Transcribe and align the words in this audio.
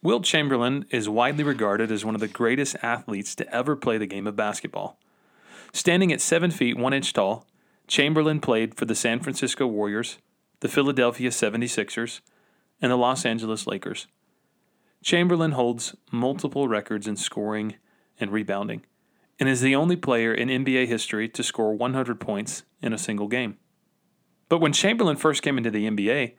Wilt 0.00 0.22
Chamberlain 0.22 0.86
is 0.90 1.08
widely 1.08 1.42
regarded 1.42 1.90
as 1.90 2.04
one 2.04 2.14
of 2.14 2.20
the 2.20 2.28
greatest 2.28 2.76
athletes 2.82 3.34
to 3.34 3.54
ever 3.54 3.74
play 3.74 3.98
the 3.98 4.06
game 4.06 4.28
of 4.28 4.36
basketball. 4.36 4.96
Standing 5.72 6.12
at 6.12 6.20
7 6.20 6.52
feet 6.52 6.76
1 6.76 6.92
inch 6.92 7.12
tall, 7.12 7.46
Chamberlain 7.88 8.38
played 8.38 8.76
for 8.76 8.84
the 8.84 8.94
San 8.94 9.18
Francisco 9.18 9.66
Warriors, 9.66 10.18
the 10.60 10.68
Philadelphia 10.68 11.30
76ers, 11.30 12.20
and 12.80 12.92
the 12.92 12.96
Los 12.96 13.26
Angeles 13.26 13.66
Lakers. 13.66 14.06
Chamberlain 15.02 15.52
holds 15.52 15.96
multiple 16.12 16.68
records 16.68 17.08
in 17.08 17.16
scoring 17.16 17.74
and 18.20 18.30
rebounding, 18.30 18.84
and 19.40 19.48
is 19.48 19.62
the 19.62 19.74
only 19.74 19.96
player 19.96 20.32
in 20.32 20.48
NBA 20.48 20.86
history 20.86 21.28
to 21.30 21.42
score 21.42 21.74
100 21.74 22.20
points 22.20 22.62
in 22.80 22.92
a 22.92 22.98
single 22.98 23.26
game. 23.26 23.58
But 24.48 24.60
when 24.60 24.72
Chamberlain 24.72 25.16
first 25.16 25.42
came 25.42 25.58
into 25.58 25.70
the 25.70 25.88
NBA, 25.88 26.34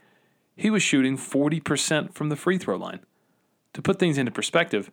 he 0.56 0.70
was 0.70 0.82
shooting 0.82 1.18
40% 1.18 2.14
from 2.14 2.30
the 2.30 2.36
free 2.36 2.58
throw 2.58 2.78
line. 2.78 3.02
To 3.80 3.84
put 3.84 3.98
things 3.98 4.18
into 4.18 4.30
perspective, 4.30 4.92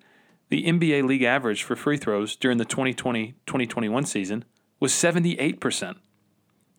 the 0.48 0.62
NBA 0.62 1.02
league 1.02 1.24
average 1.24 1.64
for 1.64 1.74
free 1.74 1.96
throws 1.96 2.36
during 2.36 2.58
the 2.58 2.64
2020 2.64 3.34
2021 3.44 4.04
season 4.06 4.44
was 4.78 4.92
78%. 4.92 5.96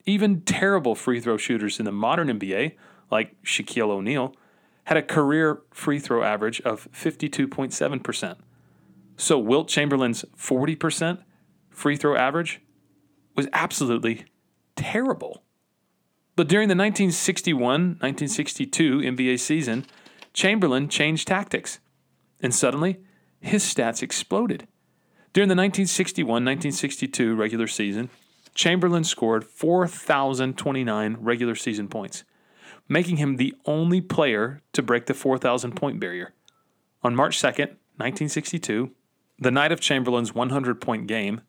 Even 0.05 0.39
terrible 0.39 0.95
free 0.95 1.19
throw 1.19 1.35
shooters 1.35 1.79
in 1.79 1.85
the 1.85 1.91
modern 1.91 2.29
NBA, 2.29 2.77
like 3.11 3.35
Shaquille 3.43 3.89
O'Neal, 3.89 4.33
had 4.85 4.95
a 4.95 5.01
career 5.01 5.63
free 5.71 5.99
throw 5.99 6.23
average 6.23 6.61
of 6.61 6.87
52.7%. 6.93 8.37
So 9.17 9.37
Wilt 9.37 9.67
Chamberlain's 9.67 10.23
40% 10.37 11.21
free 11.69 11.97
throw 11.97 12.15
average 12.15 12.61
was 13.35 13.49
absolutely 13.51 14.23
terrible. 14.77 15.43
But 16.37 16.47
during 16.47 16.69
the 16.69 16.71
1961 16.71 17.97
1962 17.99 18.99
NBA 18.99 19.39
season, 19.41 19.85
Chamberlain 20.31 20.87
changed 20.87 21.27
tactics, 21.27 21.79
and 22.41 22.53
suddenly 22.53 22.99
his 23.39 23.63
stats 23.63 24.01
exploded. 24.01 24.67
During 25.33 25.49
the 25.49 25.55
1961 25.55 26.27
1962 26.27 27.35
regular 27.35 27.67
season, 27.67 28.09
Chamberlain 28.55 29.03
scored 29.03 29.43
4,029 29.45 31.17
regular 31.19 31.55
season 31.55 31.87
points, 31.87 32.23
making 32.89 33.17
him 33.17 33.35
the 33.35 33.53
only 33.65 34.01
player 34.01 34.61
to 34.73 34.81
break 34.81 35.05
the 35.05 35.13
4,000 35.13 35.75
point 35.75 35.99
barrier. 35.99 36.33
On 37.03 37.15
March 37.15 37.37
2nd, 37.37 37.77
1962, 37.97 38.91
the 39.37 39.51
night 39.51 39.71
of 39.71 39.79
Chamberlain's 39.79 40.33
100 40.33 40.81
point 40.81 41.07
game, 41.07 41.41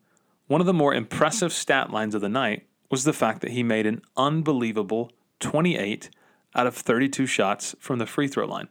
one 0.47 0.61
of 0.61 0.67
the 0.67 0.73
more 0.73 0.93
impressive 0.93 1.51
stat 1.51 1.91
lines 1.91 2.13
of 2.13 2.21
the 2.21 2.29
night 2.29 2.67
was 2.91 3.03
the 3.03 3.13
fact 3.13 3.41
that 3.41 3.51
he 3.51 3.63
made 3.63 3.85
an 3.85 4.01
unbelievable 4.15 5.11
28 5.39 6.09
out 6.55 6.67
of 6.67 6.75
32 6.75 7.25
shots 7.25 7.75
from 7.79 7.99
the 7.99 8.05
free 8.05 8.27
throw 8.27 8.45
line. 8.45 8.67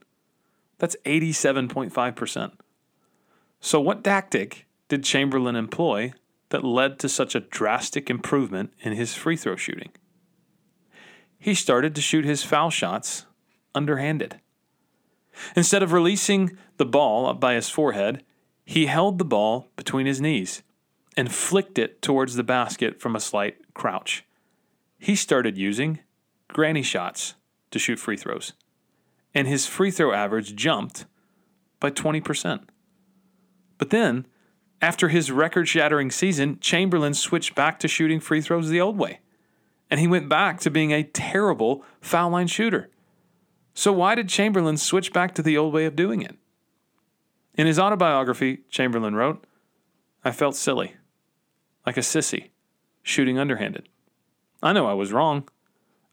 That's 0.78 0.96
87.5%. 1.04 2.52
So, 3.60 3.80
what 3.80 4.04
tactic 4.04 4.66
did 4.88 5.04
Chamberlain 5.04 5.56
employ 5.56 6.12
that 6.50 6.64
led 6.64 6.98
to 7.00 7.08
such 7.08 7.34
a 7.34 7.40
drastic 7.40 8.08
improvement 8.08 8.72
in 8.80 8.92
his 8.92 9.14
free 9.14 9.36
throw 9.36 9.56
shooting? 9.56 9.90
He 11.38 11.54
started 11.54 11.94
to 11.94 12.00
shoot 12.00 12.24
his 12.24 12.42
foul 12.42 12.70
shots 12.70 13.26
underhanded. 13.74 14.40
Instead 15.54 15.82
of 15.82 15.92
releasing 15.92 16.56
the 16.78 16.86
ball 16.86 17.26
up 17.26 17.40
by 17.40 17.54
his 17.54 17.68
forehead, 17.68 18.24
he 18.64 18.86
held 18.86 19.18
the 19.18 19.24
ball 19.24 19.68
between 19.76 20.06
his 20.06 20.20
knees 20.20 20.62
and 21.16 21.32
flicked 21.32 21.78
it 21.78 22.02
towards 22.02 22.34
the 22.34 22.42
basket 22.42 23.00
from 23.00 23.16
a 23.16 23.20
slight 23.20 23.56
crouch. 23.74 24.24
He 24.98 25.14
started 25.14 25.56
using 25.56 26.00
granny 26.48 26.82
shots 26.82 27.34
to 27.70 27.78
shoot 27.78 27.98
free 27.98 28.16
throws, 28.16 28.52
and 29.34 29.46
his 29.46 29.66
free 29.66 29.90
throw 29.90 30.12
average 30.12 30.54
jumped 30.54 31.06
by 31.80 31.90
20%. 31.90 32.62
But 33.78 33.90
then, 33.90 34.26
after 34.80 35.08
his 35.08 35.30
record 35.30 35.68
shattering 35.68 36.10
season, 36.10 36.58
Chamberlain 36.60 37.14
switched 37.14 37.54
back 37.54 37.78
to 37.80 37.88
shooting 37.88 38.20
free 38.20 38.40
throws 38.40 38.68
the 38.68 38.80
old 38.80 38.98
way, 38.98 39.20
and 39.90 40.00
he 40.00 40.06
went 40.06 40.28
back 40.28 40.60
to 40.60 40.70
being 40.70 40.92
a 40.92 41.02
terrible 41.02 41.84
foul 42.00 42.30
line 42.30 42.46
shooter. 42.46 42.90
So, 43.74 43.92
why 43.92 44.14
did 44.14 44.28
Chamberlain 44.28 44.76
switch 44.76 45.12
back 45.12 45.34
to 45.34 45.42
the 45.42 45.56
old 45.56 45.72
way 45.72 45.84
of 45.84 45.96
doing 45.96 46.22
it? 46.22 46.36
In 47.54 47.66
his 47.66 47.78
autobiography, 47.78 48.60
Chamberlain 48.70 49.14
wrote, 49.14 49.44
I 50.24 50.32
felt 50.32 50.56
silly, 50.56 50.94
like 51.86 51.96
a 51.96 52.00
sissy, 52.00 52.50
shooting 53.02 53.38
underhanded. 53.38 53.88
I 54.62 54.72
know 54.72 54.86
I 54.86 54.94
was 54.94 55.12
wrong. 55.12 55.48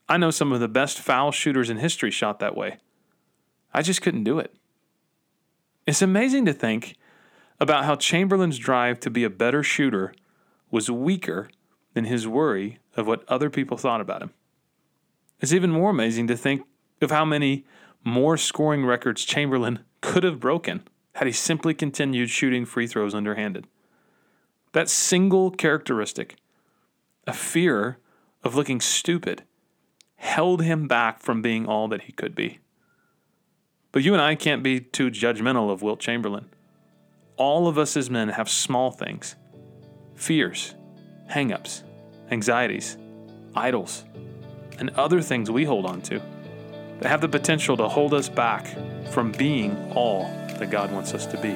I 0.08 0.18
know 0.18 0.30
some 0.30 0.52
of 0.52 0.60
the 0.60 0.68
best 0.68 1.00
foul 1.00 1.32
shooters 1.32 1.70
in 1.70 1.78
history 1.78 2.12
shot 2.12 2.40
that 2.40 2.56
way. 2.56 2.78
I 3.76 3.82
just 3.82 4.02
couldn't 4.02 4.24
do 4.24 4.40
it. 4.40 4.56
It's 5.86 6.02
amazing 6.02 6.46
to 6.46 6.54
think 6.54 6.96
about 7.60 7.84
how 7.84 7.98
Chamberlain's 7.98 8.58
drive 8.58 9.02
to 9.02 9.10
be 9.10 9.26
a 9.26 9.30
better 9.30 9.64
shooter 9.64 10.14
was 10.72 10.90
weaker 10.90 11.50
than 11.94 12.06
his 12.06 12.26
worry 12.26 12.80
of 12.96 13.06
what 13.06 13.28
other 13.28 13.50
people 13.50 13.76
thought 13.76 14.00
about 14.00 14.22
him. 14.22 14.32
It's 15.42 15.52
even 15.52 15.72
more 15.72 15.90
amazing 15.90 16.28
to 16.28 16.38
think 16.38 16.64
of 17.02 17.12
how 17.12 17.26
many 17.26 17.66
more 18.06 18.38
scoring 18.38 18.86
records 18.86 19.26
Chamberlain 19.26 19.80
could 20.00 20.24
have 20.24 20.40
broken 20.40 20.88
had 21.16 21.28
he 21.28 21.34
simply 21.34 21.74
continued 21.74 22.30
shooting 22.30 22.64
free 22.64 22.88
throws 22.88 23.14
underhanded. 23.14 23.68
That 24.72 24.90
single 24.90 25.52
characteristic, 25.52 26.38
a 27.28 27.34
fear 27.34 27.98
of 28.42 28.56
looking 28.56 28.80
stupid, 28.80 29.44
held 30.16 30.62
him 30.62 30.88
back 30.88 31.20
from 31.20 31.42
being 31.42 31.66
all 31.66 31.90
that 31.90 32.04
he 32.04 32.14
could 32.14 32.36
be. 32.36 32.60
But 33.96 34.04
you 34.04 34.12
and 34.12 34.22
I 34.22 34.36
can't 34.36 34.62
be 34.62 34.82
too 34.82 35.10
judgmental 35.10 35.72
of 35.72 35.82
Wilt 35.82 36.02
Chamberlain. 36.02 36.50
All 37.38 37.66
of 37.70 37.78
us 37.78 37.96
as 37.96 38.10
men 38.10 38.28
have 38.28 38.50
small 38.50 38.92
things 38.92 39.38
fears, 40.16 40.76
hangups, 41.32 41.84
anxieties, 42.30 42.98
idols, 43.56 44.04
and 44.80 44.90
other 44.98 45.22
things 45.22 45.50
we 45.50 45.64
hold 45.64 45.86
on 45.86 46.02
to 46.02 46.22
that 47.00 47.08
have 47.08 47.22
the 47.22 47.30
potential 47.30 47.78
to 47.78 47.88
hold 47.88 48.14
us 48.14 48.28
back 48.28 48.68
from 49.12 49.32
being 49.32 49.94
all 49.94 50.24
that 50.60 50.70
God 50.70 50.92
wants 50.92 51.14
us 51.14 51.26
to 51.28 51.38
be. 51.38 51.56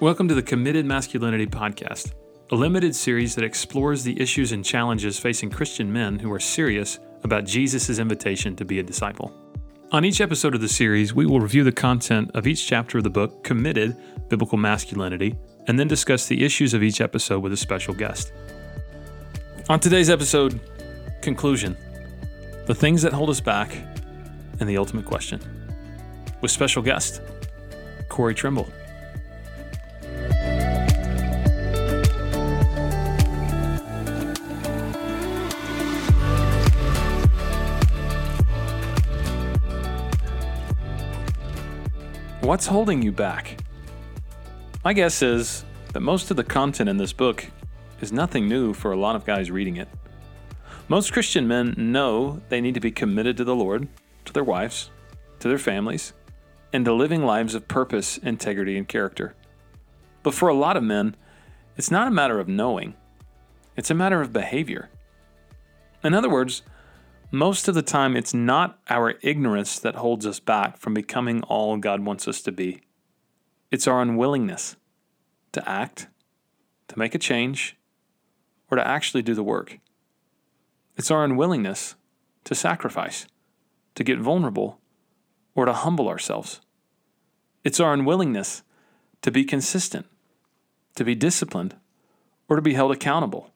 Welcome 0.00 0.28
to 0.28 0.34
the 0.36 0.44
Committed 0.44 0.86
Masculinity 0.86 1.48
Podcast, 1.48 2.12
a 2.52 2.54
limited 2.54 2.94
series 2.94 3.34
that 3.34 3.42
explores 3.42 4.04
the 4.04 4.20
issues 4.20 4.52
and 4.52 4.64
challenges 4.64 5.18
facing 5.18 5.50
Christian 5.50 5.92
men 5.92 6.20
who 6.20 6.32
are 6.32 6.38
serious 6.38 7.00
about 7.24 7.46
Jesus' 7.46 7.98
invitation 7.98 8.54
to 8.54 8.64
be 8.64 8.78
a 8.78 8.82
disciple. 8.84 9.34
On 9.90 10.04
each 10.04 10.20
episode 10.20 10.54
of 10.54 10.60
the 10.60 10.68
series, 10.68 11.12
we 11.12 11.26
will 11.26 11.40
review 11.40 11.64
the 11.64 11.72
content 11.72 12.30
of 12.34 12.46
each 12.46 12.64
chapter 12.64 12.98
of 12.98 13.04
the 13.04 13.10
book, 13.10 13.42
Committed 13.42 13.96
Biblical 14.28 14.56
Masculinity, 14.56 15.36
and 15.66 15.76
then 15.76 15.88
discuss 15.88 16.28
the 16.28 16.44
issues 16.44 16.74
of 16.74 16.82
each 16.84 17.00
episode 17.00 17.40
with 17.40 17.52
a 17.52 17.56
special 17.56 17.92
guest. 17.92 18.32
On 19.68 19.80
today's 19.80 20.10
episode, 20.10 20.60
Conclusion 21.22 21.76
The 22.68 22.74
Things 22.74 23.02
That 23.02 23.12
Hold 23.12 23.30
Us 23.30 23.40
Back 23.40 23.76
and 24.60 24.68
the 24.68 24.78
Ultimate 24.78 25.06
Question, 25.06 25.40
with 26.40 26.52
special 26.52 26.82
guest, 26.82 27.20
Corey 28.08 28.36
Trimble. 28.36 28.68
What's 42.48 42.66
holding 42.66 43.02
you 43.02 43.12
back? 43.12 43.62
My 44.82 44.94
guess 44.94 45.20
is 45.20 45.66
that 45.92 46.00
most 46.00 46.30
of 46.30 46.38
the 46.38 46.44
content 46.44 46.88
in 46.88 46.96
this 46.96 47.12
book 47.12 47.44
is 48.00 48.10
nothing 48.10 48.48
new 48.48 48.72
for 48.72 48.90
a 48.90 48.96
lot 48.96 49.16
of 49.16 49.26
guys 49.26 49.50
reading 49.50 49.76
it. 49.76 49.86
Most 50.88 51.12
Christian 51.12 51.46
men 51.46 51.74
know 51.76 52.40
they 52.48 52.62
need 52.62 52.72
to 52.72 52.80
be 52.80 52.90
committed 52.90 53.36
to 53.36 53.44
the 53.44 53.54
Lord, 53.54 53.86
to 54.24 54.32
their 54.32 54.44
wives, 54.44 54.90
to 55.40 55.48
their 55.48 55.58
families, 55.58 56.14
and 56.72 56.86
to 56.86 56.94
living 56.94 57.22
lives 57.22 57.54
of 57.54 57.68
purpose, 57.68 58.16
integrity, 58.16 58.78
and 58.78 58.88
character. 58.88 59.34
But 60.22 60.32
for 60.32 60.48
a 60.48 60.54
lot 60.54 60.78
of 60.78 60.82
men, 60.82 61.16
it's 61.76 61.90
not 61.90 62.08
a 62.08 62.10
matter 62.10 62.40
of 62.40 62.48
knowing, 62.48 62.94
it's 63.76 63.90
a 63.90 63.94
matter 63.94 64.22
of 64.22 64.32
behavior. 64.32 64.88
In 66.02 66.14
other 66.14 66.30
words, 66.30 66.62
most 67.30 67.68
of 67.68 67.74
the 67.74 67.82
time, 67.82 68.16
it's 68.16 68.32
not 68.32 68.78
our 68.88 69.14
ignorance 69.22 69.78
that 69.78 69.96
holds 69.96 70.24
us 70.26 70.40
back 70.40 70.78
from 70.78 70.94
becoming 70.94 71.42
all 71.42 71.76
God 71.76 72.04
wants 72.04 72.26
us 72.26 72.40
to 72.42 72.52
be. 72.52 72.80
It's 73.70 73.86
our 73.86 74.00
unwillingness 74.00 74.76
to 75.52 75.68
act, 75.68 76.08
to 76.88 76.98
make 76.98 77.14
a 77.14 77.18
change, 77.18 77.76
or 78.70 78.76
to 78.76 78.86
actually 78.86 79.22
do 79.22 79.34
the 79.34 79.42
work. 79.42 79.78
It's 80.96 81.10
our 81.10 81.22
unwillingness 81.22 81.96
to 82.44 82.54
sacrifice, 82.54 83.26
to 83.94 84.04
get 84.04 84.18
vulnerable, 84.18 84.80
or 85.54 85.66
to 85.66 85.72
humble 85.72 86.08
ourselves. 86.08 86.60
It's 87.62 87.80
our 87.80 87.92
unwillingness 87.92 88.62
to 89.20 89.30
be 89.30 89.44
consistent, 89.44 90.06
to 90.94 91.04
be 91.04 91.14
disciplined, 91.14 91.76
or 92.48 92.56
to 92.56 92.62
be 92.62 92.74
held 92.74 92.92
accountable. 92.92 93.52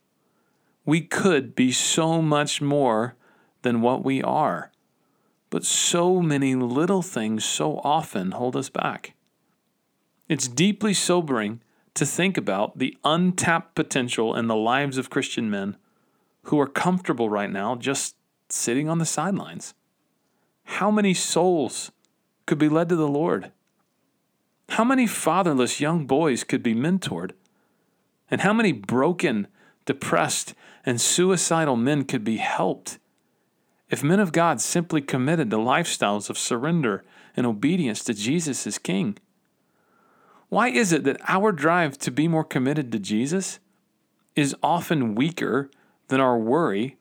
We 0.85 1.01
could 1.01 1.55
be 1.55 1.73
so 1.73 2.21
much 2.21 2.61
more 2.61 3.17
than 3.63 3.81
what 3.81 4.05
we 4.05 4.23
are, 4.23 4.71
but 5.51 5.65
so 5.65 6.21
many 6.21 6.55
little 6.55 7.03
things 7.03 7.45
so 7.45 7.81
often 7.85 8.33
hold 8.33 8.57
us 8.57 8.69
back. 8.69 9.15
It's 10.29 10.49
deeply 10.49 10.95
sobering 10.95 11.61
to 11.95 12.07
think 12.07 12.37
about 12.37 12.79
the 12.79 12.97
untapped 13.05 13.75
potential 13.75 14.35
in 14.35 14.47
the 14.47 14.57
lives 14.57 14.99
of 14.99 15.11
Christian 15.11 15.51
men 15.51 15.77
who 16.45 16.59
are 16.61 16.67
comfortable 16.67 17.29
right 17.29 17.51
now 17.51 17.77
just 17.77 18.17
sitting 18.49 18.89
on 18.89 18.99
the 18.99 19.07
sidelines. 19.07 19.75
How 20.65 20.91
many 20.91 21.15
souls 21.15 21.93
could 22.47 22.59
be 22.59 22.69
led 22.69 22.89
to 22.89 22.97
the 22.97 23.09
Lord? 23.09 23.53
How 24.71 24.85
many 24.85 25.07
fatherless 25.07 25.81
young 25.81 26.07
boys 26.07 26.45
could 26.45 26.63
be 26.63 26.75
mentored? 26.75 27.33
And 28.31 28.41
how 28.41 28.55
many 28.55 28.73
broken, 28.73 29.49
depressed, 29.85 30.55
and 30.87 31.01
suicidal 31.01 31.77
men 31.77 32.05
could 32.05 32.25
be 32.25 32.39
helped 32.39 32.99
if 33.93 34.03
men 34.03 34.19
of 34.19 34.33
God 34.33 34.59
simply 34.59 35.03
committed 35.03 35.51
to 35.51 35.59
lifestyles 35.59 36.31
of 36.31 36.39
surrender 36.39 37.05
and 37.37 37.47
obedience 37.47 38.03
to 38.05 38.15
Jesus 38.15 38.67
as 38.67 38.79
King? 38.79 39.19
Why 40.49 40.69
is 40.69 40.93
it 40.93 41.05
that 41.05 41.21
our 41.29 41.53
drive 41.53 41.99
to 41.99 42.11
be 42.11 42.27
more 42.27 42.43
committed 42.43 42.91
to 42.91 42.99
Jesus 42.99 43.59
is 44.35 44.57
often 44.63 45.15
weaker 45.15 45.71
than 46.09 46.21
our 46.21 46.39
worry 46.39 46.97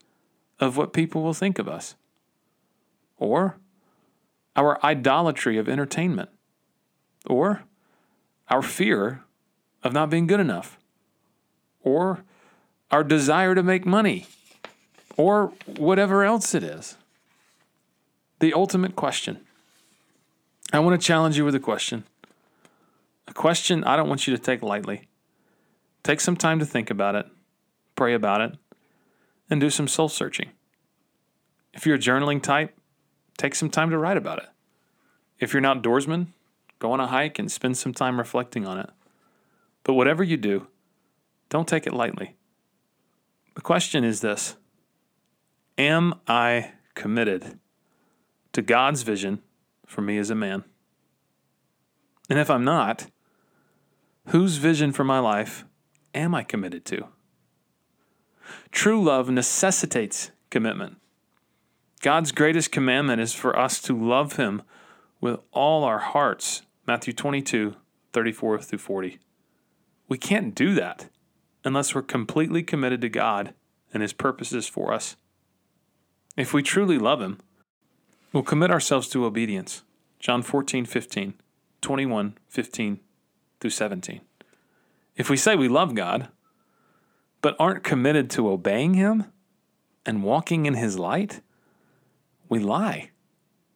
of 0.60 0.76
what 0.76 0.92
people 0.92 1.24
will 1.24 1.34
think 1.34 1.60
of 1.60 1.70
us? 1.70 1.96
Or 3.18 3.56
our 4.58 4.78
idolatry 4.84 5.58
of 5.58 5.70
entertainment? 5.70 6.30
Or 7.26 7.64
our 8.50 8.62
fear 8.62 9.24
of 9.82 9.94
not 9.94 10.10
being 10.10 10.28
good 10.28 10.42
enough? 10.42 10.78
Or 11.84 12.26
our 12.92 13.06
desire 13.06 13.56
to 13.56 13.64
make 13.64 13.86
money? 13.86 14.28
Or 15.18 15.54
whatever 15.66 16.24
else 16.24 16.54
it 16.56 16.64
is? 16.64 16.98
The 18.40 18.54
ultimate 18.54 18.96
question. 18.96 19.42
I 20.74 20.80
want 20.80 21.00
to 21.00 21.06
challenge 21.06 21.38
you 21.38 21.46
with 21.46 21.56
a 21.56 21.60
question. 21.60 22.06
A 23.28 23.34
question 23.34 23.84
I 23.84 23.96
don't 23.96 24.10
want 24.10 24.26
you 24.26 24.36
to 24.36 24.42
take 24.42 24.62
lightly. 24.62 25.08
Take 26.04 26.20
some 26.20 26.36
time 26.36 26.60
to 26.60 26.66
think 26.66 26.90
about 26.90 27.16
it, 27.16 27.28
pray 27.96 28.14
about 28.14 28.42
it, 28.42 28.58
and 29.50 29.62
do 29.62 29.70
some 29.70 29.88
soul 29.88 30.10
searching. 30.10 30.50
If 31.74 31.86
you're 31.86 31.96
a 31.96 32.00
journaling 32.00 32.42
type, 32.42 32.76
take 33.38 33.54
some 33.54 33.70
time 33.70 33.90
to 33.92 33.98
write 33.98 34.18
about 34.18 34.40
it. 34.40 34.50
If 35.40 35.54
you're 35.54 35.64
an 35.64 35.82
outdoorsman, 35.82 36.28
go 36.80 36.92
on 36.92 37.00
a 37.00 37.08
hike 37.08 37.38
and 37.38 37.52
spend 37.52 37.78
some 37.78 37.94
time 37.94 38.18
reflecting 38.18 38.66
on 38.66 38.80
it. 38.80 38.90
But 39.84 39.94
whatever 39.94 40.24
you 40.24 40.38
do, 40.38 40.68
don't 41.50 41.68
take 41.68 41.86
it 41.86 41.94
lightly. 41.94 42.36
The 43.56 43.62
question 43.62 44.04
is 44.04 44.22
this 44.22 44.56
Am 45.82 46.14
I 46.28 46.74
committed 46.94 47.58
to 48.54 48.62
God's 48.62 49.02
vision 49.02 49.42
for 49.88 50.02
me 50.02 50.20
as 50.20 50.30
a 50.30 50.36
man? 50.36 50.64
And 52.30 52.38
if 52.38 52.52
I'm 52.52 52.64
not, 52.64 53.08
whose 54.28 54.58
vision 54.58 54.92
for 54.92 55.04
my 55.04 55.18
life 55.18 55.66
am 56.14 56.36
I 56.36 56.44
committed 56.44 56.86
to? 56.86 57.08
True 58.70 59.04
love 59.04 59.32
necessitates 59.32 60.30
commitment. 60.52 60.98
God's 62.02 62.32
greatest 62.32 62.72
commandment 62.72 63.20
is 63.20 63.34
for 63.34 63.58
us 63.58 63.82
to 63.82 63.98
love 63.98 64.34
Him 64.34 64.62
with 65.20 65.40
all 65.52 65.84
our 65.84 65.98
hearts. 65.98 66.62
Matthew 66.86 67.12
22, 67.12 67.74
34 68.14 68.62
through 68.62 68.78
40. 68.78 69.18
We 70.08 70.20
can't 70.20 70.54
do 70.54 70.76
that 70.76 71.10
unless 71.66 71.96
we're 71.96 72.04
completely 72.04 72.62
committed 72.62 73.02
to 73.02 73.10
God 73.10 73.56
and 73.92 74.04
His 74.04 74.14
purposes 74.14 74.68
for 74.68 74.94
us. 74.94 75.16
If 76.42 76.56
we 76.56 76.64
truly 76.64 76.98
love 76.98 77.22
Him, 77.22 77.38
we'll 78.34 78.42
commit 78.42 78.72
ourselves 78.72 79.08
to 79.10 79.26
obedience. 79.26 79.84
John 80.20 80.42
14, 80.42 80.86
15, 80.86 81.36
21, 81.82 82.38
15 82.50 83.00
through 83.60 83.70
17. 83.70 84.22
If 85.16 85.30
we 85.30 85.38
say 85.38 85.56
we 85.56 85.68
love 85.68 85.94
God, 85.94 86.30
but 87.44 87.56
aren't 87.60 87.84
committed 87.84 88.32
to 88.32 88.50
obeying 88.50 88.96
Him 88.96 89.26
and 90.04 90.24
walking 90.24 90.66
in 90.66 90.74
His 90.74 90.98
light, 90.98 91.42
we 92.50 92.58
lie 92.58 93.12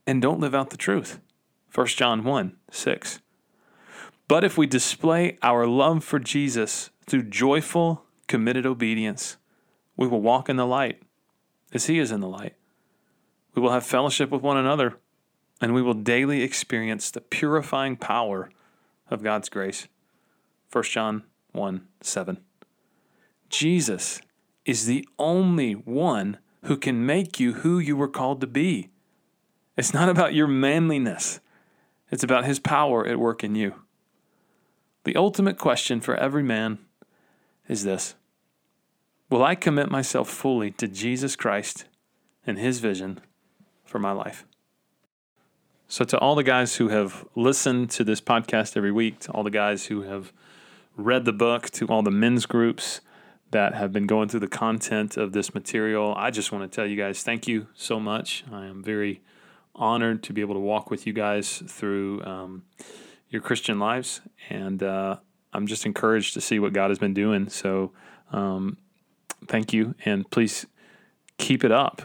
and 0.07 0.19
don't 0.19 0.39
live 0.39 0.55
out 0.55 0.71
the 0.71 0.75
truth. 0.75 1.19
1 1.71 1.85
John 1.85 2.23
1 2.23 2.57
6. 2.71 3.19
But 4.27 4.43
if 4.43 4.57
we 4.57 4.65
display 4.65 5.37
our 5.43 5.67
love 5.67 6.03
for 6.03 6.17
Jesus 6.17 6.89
through 7.05 7.29
joyful, 7.29 8.05
committed 8.27 8.65
obedience, 8.65 9.37
we 9.95 10.07
will 10.07 10.21
walk 10.21 10.49
in 10.49 10.55
the 10.55 10.65
light 10.65 11.04
as 11.75 11.85
He 11.87 11.99
is 11.99 12.11
in 12.11 12.21
the 12.21 12.27
light. 12.27 12.55
We 13.53 13.61
will 13.61 13.71
have 13.71 13.85
fellowship 13.85 14.31
with 14.31 14.41
one 14.41 14.57
another, 14.57 14.95
and 15.61 15.73
we 15.73 15.81
will 15.81 15.93
daily 15.93 16.41
experience 16.41 17.11
the 17.11 17.21
purifying 17.21 17.97
power 17.97 18.49
of 19.09 19.21
God's 19.21 19.49
grace. 19.49 19.87
1 20.71 20.83
John 20.85 21.23
1 21.51 21.85
7. 22.01 22.37
Jesus 23.49 24.21
is 24.65 24.85
the 24.85 25.07
only 25.19 25.73
one 25.73 26.37
who 26.63 26.77
can 26.77 27.05
make 27.05 27.39
you 27.39 27.53
who 27.53 27.77
you 27.77 27.95
were 27.95 28.07
called 28.07 28.41
to 28.41 28.47
be. 28.47 28.89
It's 29.77 29.93
not 29.93 30.09
about 30.09 30.33
your 30.33 30.47
manliness, 30.47 31.41
it's 32.09 32.23
about 32.23 32.45
His 32.45 32.59
power 32.59 33.05
at 33.05 33.19
work 33.19 33.43
in 33.43 33.53
you. 33.53 33.81
The 35.03 35.17
ultimate 35.17 35.59
question 35.59 35.99
for 35.99 36.15
every 36.15 36.41
man 36.41 36.79
is 37.67 37.83
this 37.83 38.15
Will 39.27 39.43
I 39.43 39.55
commit 39.55 39.89
myself 39.89 40.29
fully 40.29 40.69
to 40.71 40.87
Jesus 40.87 41.35
Christ 41.35 41.85
and 42.45 42.59
His 42.59 42.79
vision 42.79 43.21
for 43.83 43.97
my 43.97 44.11
life? 44.11 44.45
So, 45.87 46.05
to 46.05 46.19
all 46.19 46.35
the 46.35 46.43
guys 46.43 46.75
who 46.75 46.89
have 46.89 47.25
listened 47.35 47.89
to 47.91 48.03
this 48.03 48.21
podcast 48.21 48.77
every 48.77 48.91
week, 48.91 49.19
to 49.21 49.31
all 49.31 49.43
the 49.43 49.49
guys 49.49 49.87
who 49.87 50.03
have 50.03 50.31
read 50.95 51.25
the 51.25 51.33
book, 51.33 51.71
to 51.71 51.87
all 51.87 52.03
the 52.03 52.11
men's 52.11 52.45
groups 52.45 53.01
that 53.49 53.73
have 53.73 53.91
been 53.91 54.05
going 54.05 54.29
through 54.29 54.41
the 54.41 54.47
content 54.47 55.17
of 55.17 55.31
this 55.31 55.55
material, 55.55 56.13
I 56.15 56.29
just 56.29 56.51
want 56.51 56.69
to 56.69 56.75
tell 56.75 56.85
you 56.85 56.95
guys 56.95 57.23
thank 57.23 57.47
you 57.47 57.67
so 57.73 57.99
much. 57.99 58.43
I 58.51 58.65
am 58.65 58.83
very 58.83 59.21
honored 59.73 60.21
to 60.23 60.33
be 60.33 60.41
able 60.41 60.55
to 60.55 60.59
walk 60.59 60.91
with 60.91 61.07
you 61.07 61.13
guys 61.13 61.63
through 61.67 62.23
um, 62.25 62.63
your 63.29 63.41
Christian 63.41 63.79
lives, 63.79 64.21
and 64.49 64.83
uh, 64.83 65.17
I'm 65.51 65.65
just 65.65 65.85
encouraged 65.85 66.35
to 66.35 66.41
see 66.41 66.59
what 66.59 66.73
God 66.73 66.91
has 66.91 66.99
been 66.99 67.15
doing. 67.15 67.49
So, 67.49 67.91
um, 68.31 68.77
thank 69.47 69.73
you, 69.73 69.95
and 70.05 70.29
please 70.29 70.65
keep 71.37 71.63
it 71.63 71.71
up. 71.71 72.01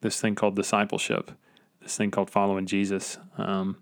This 0.00 0.20
thing 0.20 0.34
called 0.34 0.56
discipleship 0.56 1.30
this 1.82 1.96
thing 1.96 2.10
called 2.10 2.30
following 2.30 2.66
Jesus. 2.66 3.18
Um, 3.36 3.76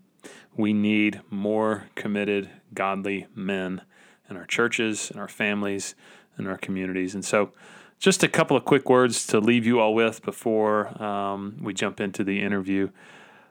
we 0.57 0.73
need 0.73 1.21
more 1.31 1.89
committed, 1.95 2.51
godly 2.75 3.27
men 3.35 3.83
in 4.29 4.37
our 4.37 4.47
churches, 4.47 5.11
in 5.11 5.19
our 5.19 5.29
families, 5.29 5.95
in 6.39 6.47
our 6.47 6.57
communities. 6.57 7.15
And 7.15 7.25
so, 7.25 7.53
just 7.99 8.23
a 8.23 8.29
couple 8.29 8.57
of 8.57 8.65
quick 8.65 8.89
words 8.89 9.27
to 9.27 9.41
leave 9.41 9.67
you 9.67 9.79
all 9.79 9.95
with 9.95 10.23
before 10.23 11.03
um, 11.03 11.59
we 11.61 11.75
jump 11.75 12.01
into 12.01 12.25
the 12.25 12.41
interview. 12.41 12.89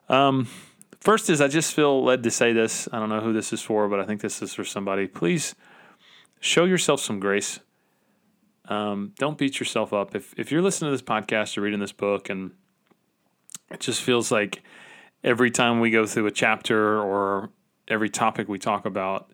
Um, 0.08 0.48
first 1.00 1.30
is 1.30 1.40
I 1.40 1.48
just 1.48 1.76
feel 1.76 2.04
led 2.04 2.24
to 2.24 2.32
say 2.32 2.52
this. 2.52 2.90
I 2.92 2.98
don't 2.98 3.10
know 3.10 3.20
who 3.20 3.32
this 3.32 3.54
is 3.54 3.62
for, 3.62 3.88
but 3.88 4.00
I 4.00 4.06
think 4.06 4.22
this 4.22 4.42
is 4.42 4.56
for 4.56 4.64
somebody. 4.64 5.06
Please 5.06 5.54
show 6.40 6.66
yourself 6.66 7.00
some 7.00 7.20
grace. 7.20 7.60
Um, 8.70 9.14
don't 9.18 9.38
beat 9.38 9.60
yourself 9.60 9.92
up. 9.92 10.16
If 10.16 10.34
if 10.38 10.52
you're 10.52 10.62
listening 10.62 10.92
to 10.92 10.98
this 10.98 11.02
podcast 11.02 11.58
or 11.58 11.62
reading 11.62 11.80
this 11.80 11.92
book 11.92 12.30
and 12.30 12.52
it 13.72 13.80
just 13.82 14.02
feels 14.02 14.32
like 14.32 14.64
every 15.24 15.52
time 15.52 15.80
we 15.80 15.92
go 15.92 16.06
through 16.06 16.28
a 16.28 16.32
chapter 16.32 17.00
or 17.00 17.50
every 17.88 18.10
topic 18.10 18.48
we 18.48 18.60
talk 18.60 18.86
about, 18.86 19.32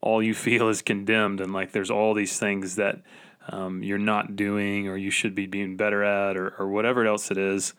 all 0.00 0.22
you 0.22 0.34
feel 0.34 0.68
is 0.68 0.82
condemned, 0.82 1.40
and 1.40 1.52
like 1.52 1.72
there's 1.72 1.90
all 1.90 2.14
these 2.14 2.38
things 2.38 2.76
that 2.76 3.02
um, 3.48 3.82
you're 3.82 3.98
not 3.98 4.36
doing 4.36 4.88
or 4.88 4.96
you 4.96 5.10
should 5.10 5.34
be 5.34 5.46
being 5.46 5.76
better 5.76 6.04
at 6.04 6.36
or, 6.36 6.54
or 6.58 6.68
whatever 6.68 7.06
else 7.06 7.30
it 7.30 7.38
is. 7.38 7.74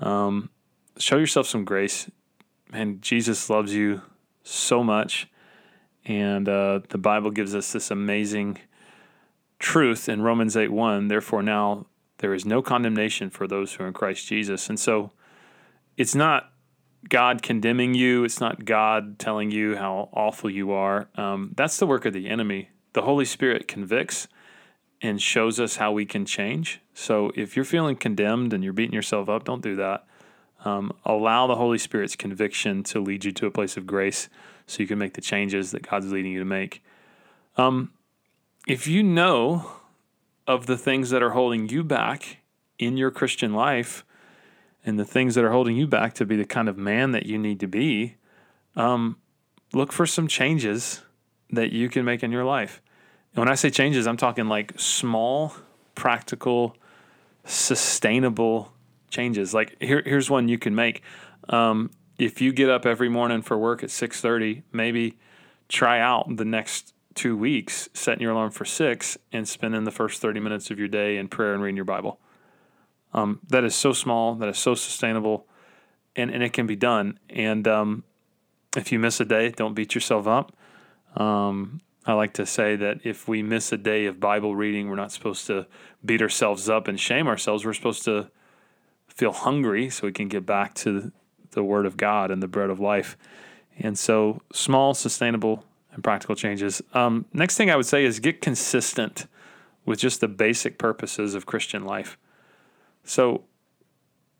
Um, 0.00 0.50
show 0.98 1.16
yourself 1.16 1.46
some 1.46 1.64
grace. 1.64 2.10
And 2.72 3.00
Jesus 3.00 3.48
loves 3.48 3.74
you 3.74 4.02
so 4.42 4.82
much. 4.82 5.28
And 6.04 6.48
uh, 6.48 6.80
the 6.88 6.98
Bible 6.98 7.30
gives 7.30 7.54
us 7.54 7.72
this 7.72 7.90
amazing 7.90 8.58
truth 9.58 10.08
in 10.08 10.22
Romans 10.22 10.56
8 10.56 10.70
1. 10.70 11.08
Therefore, 11.08 11.42
now 11.42 11.86
there 12.18 12.34
is 12.34 12.44
no 12.44 12.62
condemnation 12.62 13.30
for 13.30 13.46
those 13.46 13.74
who 13.74 13.84
are 13.84 13.88
in 13.88 13.92
Christ 13.92 14.26
Jesus. 14.26 14.68
And 14.68 14.78
so, 14.78 15.10
it's 15.96 16.14
not 16.14 16.52
God 17.08 17.42
condemning 17.42 17.94
you. 17.94 18.24
It's 18.24 18.40
not 18.40 18.64
God 18.64 19.18
telling 19.18 19.50
you 19.50 19.76
how 19.76 20.08
awful 20.12 20.50
you 20.50 20.72
are. 20.72 21.08
Um, 21.16 21.52
that's 21.56 21.78
the 21.78 21.86
work 21.86 22.04
of 22.04 22.12
the 22.12 22.28
enemy. 22.28 22.70
The 22.92 23.02
Holy 23.02 23.24
Spirit 23.24 23.68
convicts 23.68 24.28
and 25.02 25.20
shows 25.20 25.60
us 25.60 25.76
how 25.76 25.92
we 25.92 26.06
can 26.06 26.24
change. 26.24 26.80
So 26.94 27.30
if 27.34 27.56
you're 27.56 27.64
feeling 27.64 27.96
condemned 27.96 28.52
and 28.52 28.64
you're 28.64 28.72
beating 28.72 28.94
yourself 28.94 29.28
up, 29.28 29.44
don't 29.44 29.62
do 29.62 29.76
that. 29.76 30.06
Um, 30.64 30.92
allow 31.04 31.46
the 31.46 31.56
Holy 31.56 31.78
Spirit's 31.78 32.16
conviction 32.16 32.82
to 32.84 33.00
lead 33.00 33.24
you 33.24 33.32
to 33.32 33.46
a 33.46 33.50
place 33.50 33.76
of 33.76 33.86
grace 33.86 34.28
so 34.66 34.82
you 34.82 34.86
can 34.86 34.98
make 34.98 35.12
the 35.14 35.20
changes 35.20 35.72
that 35.72 35.88
God's 35.88 36.10
leading 36.10 36.32
you 36.32 36.38
to 36.38 36.44
make. 36.44 36.82
Um, 37.56 37.92
if 38.66 38.86
you 38.86 39.02
know 39.02 39.72
of 40.46 40.66
the 40.66 40.76
things 40.76 41.10
that 41.10 41.22
are 41.22 41.30
holding 41.30 41.68
you 41.68 41.84
back 41.84 42.38
in 42.78 42.96
your 42.96 43.10
Christian 43.10 43.54
life 43.54 44.04
and 44.84 44.98
the 44.98 45.04
things 45.04 45.34
that 45.34 45.44
are 45.44 45.52
holding 45.52 45.76
you 45.76 45.86
back 45.86 46.14
to 46.14 46.26
be 46.26 46.36
the 46.36 46.44
kind 46.44 46.68
of 46.68 46.76
man 46.76 47.12
that 47.12 47.26
you 47.26 47.38
need 47.38 47.60
to 47.60 47.66
be, 47.66 48.16
um, 48.76 49.16
look 49.72 49.92
for 49.92 50.06
some 50.06 50.28
changes 50.28 51.02
that 51.50 51.72
you 51.72 51.88
can 51.88 52.04
make 52.04 52.22
in 52.22 52.32
your 52.32 52.44
life. 52.44 52.80
And 53.34 53.40
when 53.40 53.48
I 53.48 53.54
say 53.54 53.70
changes, 53.70 54.06
I'm 54.06 54.16
talking 54.16 54.48
like 54.48 54.72
small, 54.76 55.54
practical, 55.94 56.76
sustainable 57.44 58.72
changes. 59.10 59.52
Like 59.54 59.80
here, 59.80 60.02
here's 60.04 60.30
one 60.30 60.48
you 60.48 60.58
can 60.58 60.74
make. 60.74 61.02
Um, 61.48 61.90
if 62.18 62.40
you 62.40 62.52
get 62.52 62.70
up 62.70 62.86
every 62.86 63.08
morning 63.08 63.42
for 63.42 63.58
work 63.58 63.82
at 63.82 63.90
6:30, 63.90 64.62
maybe 64.72 65.18
try 65.68 66.00
out 66.00 66.36
the 66.36 66.44
next 66.44 66.93
two 67.14 67.36
weeks 67.36 67.88
setting 67.94 68.22
your 68.22 68.32
alarm 68.32 68.50
for 68.50 68.64
six 68.64 69.16
and 69.32 69.48
spending 69.48 69.84
the 69.84 69.90
first 69.90 70.20
30 70.20 70.40
minutes 70.40 70.70
of 70.70 70.78
your 70.78 70.88
day 70.88 71.16
in 71.16 71.28
prayer 71.28 71.54
and 71.54 71.62
reading 71.62 71.76
your 71.76 71.84
Bible. 71.84 72.18
Um, 73.12 73.40
that 73.48 73.64
is 73.64 73.74
so 73.74 73.92
small, 73.92 74.34
that 74.36 74.48
is 74.48 74.58
so 74.58 74.74
sustainable, 74.74 75.46
and, 76.16 76.30
and 76.30 76.42
it 76.42 76.52
can 76.52 76.66
be 76.66 76.76
done. 76.76 77.18
And 77.30 77.66
um, 77.68 78.04
if 78.76 78.90
you 78.90 78.98
miss 78.98 79.20
a 79.20 79.24
day, 79.24 79.50
don't 79.50 79.74
beat 79.74 79.94
yourself 79.94 80.26
up. 80.26 80.52
Um, 81.16 81.80
I 82.06 82.12
like 82.12 82.34
to 82.34 82.44
say 82.44 82.76
that 82.76 83.00
if 83.04 83.28
we 83.28 83.42
miss 83.42 83.72
a 83.72 83.78
day 83.78 84.06
of 84.06 84.20
Bible 84.20 84.54
reading, 84.54 84.88
we're 84.88 84.96
not 84.96 85.12
supposed 85.12 85.46
to 85.46 85.66
beat 86.04 86.20
ourselves 86.20 86.68
up 86.68 86.88
and 86.88 86.98
shame 86.98 87.26
ourselves. 87.28 87.64
We're 87.64 87.72
supposed 87.72 88.04
to 88.04 88.30
feel 89.08 89.32
hungry 89.32 89.88
so 89.88 90.06
we 90.06 90.12
can 90.12 90.28
get 90.28 90.44
back 90.44 90.74
to 90.74 91.12
the 91.52 91.62
Word 91.62 91.86
of 91.86 91.96
God 91.96 92.30
and 92.30 92.42
the 92.42 92.48
bread 92.48 92.68
of 92.68 92.80
life. 92.80 93.16
And 93.78 93.98
so, 93.98 94.42
small, 94.52 94.92
sustainable, 94.92 95.64
and 95.94 96.04
practical 96.04 96.34
changes. 96.34 96.82
Um, 96.92 97.24
next 97.32 97.56
thing 97.56 97.70
I 97.70 97.76
would 97.76 97.86
say 97.86 98.04
is 98.04 98.20
get 98.20 98.40
consistent 98.40 99.26
with 99.84 99.98
just 99.98 100.20
the 100.20 100.28
basic 100.28 100.78
purposes 100.78 101.34
of 101.34 101.46
Christian 101.46 101.84
life. 101.84 102.18
So, 103.04 103.44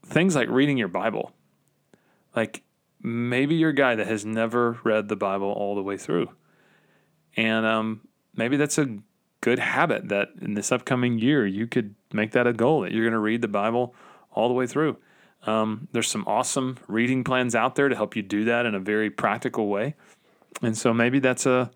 things 0.04 0.34
like 0.34 0.48
reading 0.48 0.76
your 0.76 0.88
Bible, 0.88 1.32
like 2.34 2.62
maybe 3.02 3.54
you're 3.54 3.70
a 3.70 3.74
guy 3.74 3.94
that 3.94 4.06
has 4.06 4.24
never 4.24 4.78
read 4.84 5.08
the 5.08 5.16
Bible 5.16 5.50
all 5.50 5.74
the 5.74 5.82
way 5.82 5.96
through. 5.96 6.28
And 7.36 7.66
um, 7.66 8.08
maybe 8.34 8.56
that's 8.56 8.78
a 8.78 8.98
good 9.40 9.58
habit 9.58 10.08
that 10.08 10.30
in 10.40 10.54
this 10.54 10.72
upcoming 10.72 11.18
year 11.18 11.46
you 11.46 11.66
could 11.66 11.94
make 12.12 12.32
that 12.32 12.46
a 12.46 12.52
goal 12.52 12.80
that 12.80 12.92
you're 12.92 13.04
going 13.04 13.12
to 13.12 13.18
read 13.18 13.42
the 13.42 13.48
Bible 13.48 13.94
all 14.32 14.48
the 14.48 14.54
way 14.54 14.66
through. 14.66 14.96
Um, 15.46 15.88
there's 15.92 16.08
some 16.08 16.24
awesome 16.26 16.78
reading 16.88 17.22
plans 17.22 17.54
out 17.54 17.74
there 17.74 17.88
to 17.88 17.94
help 17.94 18.16
you 18.16 18.22
do 18.22 18.44
that 18.44 18.64
in 18.64 18.74
a 18.74 18.80
very 18.80 19.10
practical 19.10 19.68
way. 19.68 19.94
And 20.62 20.76
so 20.76 20.94
maybe 20.94 21.18
that's 21.18 21.46
a 21.46 21.70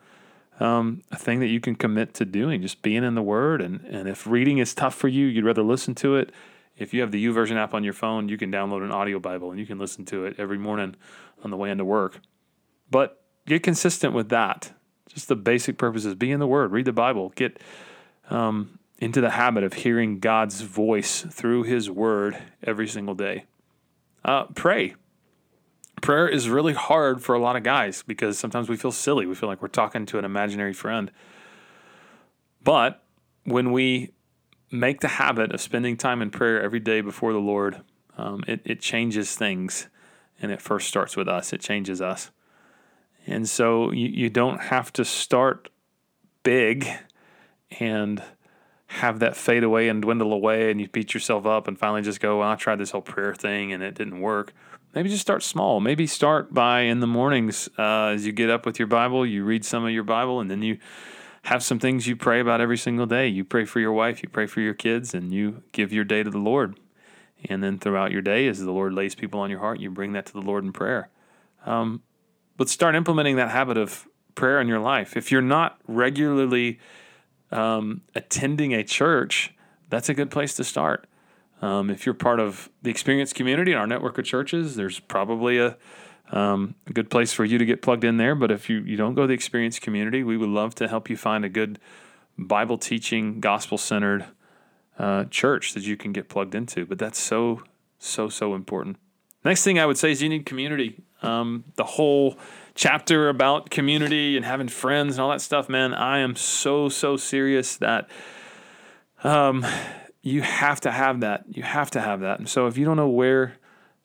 um, 0.61 1.03
a 1.11 1.17
thing 1.17 1.41
that 1.41 1.47
you 1.47 1.61
can 1.61 1.77
commit 1.77 2.15
to 2.15 2.25
doing, 2.25 2.63
just 2.63 2.83
being 2.83 3.05
in 3.05 3.15
the 3.15 3.23
Word. 3.23 3.61
And, 3.61 3.81
and 3.83 4.09
if 4.09 4.27
reading 4.27 4.59
is 4.59 4.75
tough 4.75 4.95
for 4.95 5.09
you, 5.09 5.27
you'd 5.27 5.45
rather 5.45 5.63
listen 5.63 5.95
to 5.97 6.17
it. 6.17 6.33
If 6.77 6.95
you 6.95 7.01
have 7.01 7.11
the 7.11 7.25
YouVersion 7.25 7.57
app 7.57 7.75
on 7.75 7.85
your 7.85 7.93
phone, 7.93 8.29
you 8.29 8.37
can 8.37 8.53
download 8.53 8.85
an 8.85 8.93
audio 8.93 9.19
Bible 9.19 9.51
and 9.51 9.59
you 9.59 9.67
can 9.67 9.79
listen 9.79 10.05
to 10.07 10.25
it 10.25 10.37
every 10.39 10.59
morning 10.59 10.95
on 11.43 11.51
the 11.51 11.57
way 11.57 11.71
into 11.71 11.85
work. 11.85 12.21
But 12.91 13.23
get 13.47 13.63
consistent 13.63 14.15
with 14.15 14.29
that. 14.31 14.73
Just 15.09 15.29
the 15.29 15.37
basic 15.37 15.79
purposes: 15.79 16.15
be 16.15 16.31
in 16.31 16.41
the 16.41 16.47
Word, 16.47 16.71
read 16.71 16.85
the 16.85 16.93
Bible, 16.93 17.33
get 17.35 17.61
um, 18.31 18.79
into 18.99 19.21
the 19.21 19.31
habit 19.31 19.65
of 19.65 19.73
hearing 19.73 20.19
God's 20.19 20.61
voice 20.61 21.23
through 21.23 21.65
His 21.65 21.91
Word 21.91 22.37
every 22.63 22.87
single 22.87 23.15
day. 23.15 23.45
Uh, 24.25 24.45
pray 24.55 24.95
prayer 26.01 26.29
is 26.29 26.49
really 26.49 26.75
hard 26.75 27.23
for 27.23 27.35
a 27.35 27.39
lot 27.39 27.57
of 27.57 27.63
guys 27.63 28.03
because 28.07 28.39
sometimes 28.39 28.69
we 28.69 28.77
feel 28.77 28.93
silly. 28.93 29.27
We 29.27 29.35
feel 29.35 29.49
like 29.49 29.63
we're 29.63 29.69
talking 29.69 30.07
to 30.07 30.19
an 30.19 30.25
imaginary 30.25 30.73
friend. 30.73 31.11
But 32.63 33.03
when 33.45 33.73
we 33.73 34.13
make 34.71 35.01
the 35.01 35.09
habit 35.09 35.53
of 35.53 35.61
spending 35.61 35.97
time 35.97 36.21
in 36.21 36.31
prayer 36.31 36.61
every 36.61 36.81
day 36.81 37.01
before 37.01 37.33
the 37.33 37.39
Lord, 37.39 37.83
um, 38.17 38.45
it, 38.47 38.61
it 38.65 38.81
changes 38.81 39.35
things. 39.35 39.89
And 40.41 40.53
it 40.53 40.63
first 40.63 40.89
starts 40.89 41.17
with 41.17 41.29
us, 41.29 41.53
it 41.53 41.61
changes 41.61 42.01
us. 42.01 42.31
And 43.27 43.49
so 43.49 43.91
you, 43.91 44.09
you 44.09 44.31
don't 44.31 44.61
have 44.61 44.93
to 44.95 45.05
start 45.05 45.69
big 46.43 46.89
and 47.81 48.23
have 48.87 49.19
that 49.19 49.37
fade 49.37 49.65
away 49.65 49.89
and 49.89 50.01
dwindle 50.01 50.33
away 50.33 50.71
and 50.71 50.81
you 50.81 50.89
beat 50.89 51.13
yourself 51.13 51.45
up 51.45 51.69
and 51.69 51.79
finally 51.79 52.03
just 52.03 52.21
go, 52.21 52.39
well, 52.39 52.49
I 52.49 52.55
tried 52.55 52.77
this 52.77 52.93
whole 52.93 53.03
prayer 53.03 53.35
thing 53.35 53.73
and 53.73 53.83
it 53.83 53.95
didn't 53.95 54.21
work 54.21 54.55
maybe 54.99 55.11
just 55.11 55.23
start 55.23 55.45
small. 55.45 55.79
Maybe 55.79 56.09
start 56.09 56.53
by 56.53 56.81
in 56.81 56.99
the 56.99 57.07
mornings 57.07 57.69
uh, 57.79 58.07
as 58.07 58.27
you 58.27 58.33
get 58.33 58.51
up 58.51 58.67
with 58.67 58.81
your 58.81 58.89
Bible, 58.89 59.25
you 59.25 59.45
read 59.45 59.65
some 59.65 59.85
of 59.85 59.93
your 59.93 60.03
Bible, 60.03 60.41
and 60.41 60.51
then 60.51 60.61
you 60.61 60.79
have 61.43 61.63
some 61.63 61.79
things 61.79 62.09
you 62.09 62.17
pray 62.17 62.41
about 62.41 62.61
every 62.61 62.77
single 62.77 63.07
day. 63.07 63.29
You 63.29 63.45
pray 63.45 63.65
for 63.65 63.79
your 63.79 63.93
wife, 63.93 64.25
you 64.25 64.29
pray 64.29 64.47
for 64.47 64.61
your 64.61 64.75
kids, 64.75 65.15
and 65.15 65.33
you 65.33 65.63
give 65.71 65.93
your 65.93 66.03
day 66.03 66.25
to 66.25 66.31
the 66.31 66.39
Lord. 66.39 66.81
And 67.45 67.63
then 67.63 67.79
throughout 67.79 68.11
your 68.11 68.23
day, 68.23 68.49
as 68.49 68.59
the 68.59 68.73
Lord 68.73 68.93
lays 68.93 69.15
people 69.15 69.39
on 69.39 69.51
your 69.51 69.61
heart, 69.61 69.79
you 69.79 69.89
bring 69.89 70.15
that 70.15 70.27
to 70.27 70.33
the 70.33 70.41
Lord 70.41 70.65
in 70.65 70.73
prayer. 70.73 71.11
Um, 71.65 72.03
but 72.57 72.69
start 72.69 72.97
implementing 72.97 73.37
that 73.37 73.53
habit 73.53 73.77
of 73.77 74.09
prayer 74.35 74.61
in 74.61 74.67
your 74.67 74.81
life. 74.81 75.17
If 75.17 75.31
you're 75.31 75.41
not 75.41 75.79
regularly 75.87 76.81
um, 77.53 78.03
attending 78.17 78.75
a 78.75 78.83
church, 78.83 79.55
that's 79.91 80.09
a 80.09 80.15
good 80.15 80.33
place 80.33 80.55
to 80.55 80.65
start. 80.65 81.07
Um, 81.61 81.91
if 81.91 82.07
you're 82.07 82.15
part 82.15 82.41
of 82.41 82.69
the 82.83 82.91
experience 82.91 83.33
community 83.33 83.73
and 83.73 83.81
our 83.81 83.87
network 83.87 84.19
of 84.19 84.25
churches, 84.25 84.77
there's 84.77 85.01
probably 85.01 85.59
a, 85.59 85.77
um, 86.31 86.75
a 86.87 86.93
good 86.93 87.11
place 87.11 87.33
for 87.33 87.45
you 87.45 87.59
to 87.59 87.65
get 87.65 87.83
plugged 87.83 88.05
in 88.05 88.17
there. 88.17 88.35
But 88.35 88.51
if 88.51 88.71
you, 88.71 88.79
you 88.81 88.97
don't 88.97 89.15
go 89.15 89.23
to 89.23 89.27
the 89.29 89.35
experience 89.35 89.79
community, 89.79 90.23
we 90.23 90.37
would 90.37 90.49
love 90.49 90.75
to 90.77 90.89
help 90.89 91.11
you 91.11 91.17
find 91.17 91.45
a 91.45 91.49
good 91.49 91.79
Bible 92.37 92.79
teaching, 92.79 93.41
gospel 93.41 93.77
centered 93.77 94.27
uh, 94.99 95.25
church 95.25 95.75
that 95.75 95.85
you 95.85 95.97
can 95.97 96.13
get 96.13 96.29
plugged 96.29 96.55
into. 96.55 96.87
But 96.87 96.99
that's 96.99 97.19
so, 97.19 97.63
so, 97.99 98.29
so 98.29 98.55
important. 98.55 98.97
Next 99.45 99.65
thing 99.65 99.79
I 99.79 99.87
would 99.87 99.99
say 99.99 100.13
is 100.13 100.23
you 100.23 100.29
need 100.29 100.47
community. 100.47 101.03
Um, 101.23 101.65
the 101.77 101.85
whole 101.85 102.39
chapter 102.75 103.29
about 103.29 103.71
community 103.71 104.37
and 104.37 104.45
having 104.45 104.69
friends 104.69 105.15
and 105.15 105.23
all 105.23 105.31
that 105.31 105.41
stuff, 105.41 105.69
man, 105.69 105.95
I 105.95 106.19
am 106.19 106.37
so, 106.37 106.89
so 106.89 107.17
serious 107.17 107.77
that 107.77 108.09
um, 109.25 109.67
you 110.29 110.43
have 110.43 110.81
to 110.83 110.91
have 110.91 111.21
that. 111.21 111.45
You 111.49 111.63
have 111.63 111.91
to 111.93 112.01
have 112.01 112.21
that. 112.21 112.39
And 112.39 112.49
so 112.49 112.67
if 112.67 112.77
you 112.77 112.85
don't 112.85 112.97
know 112.97 113.09
where 113.09 113.57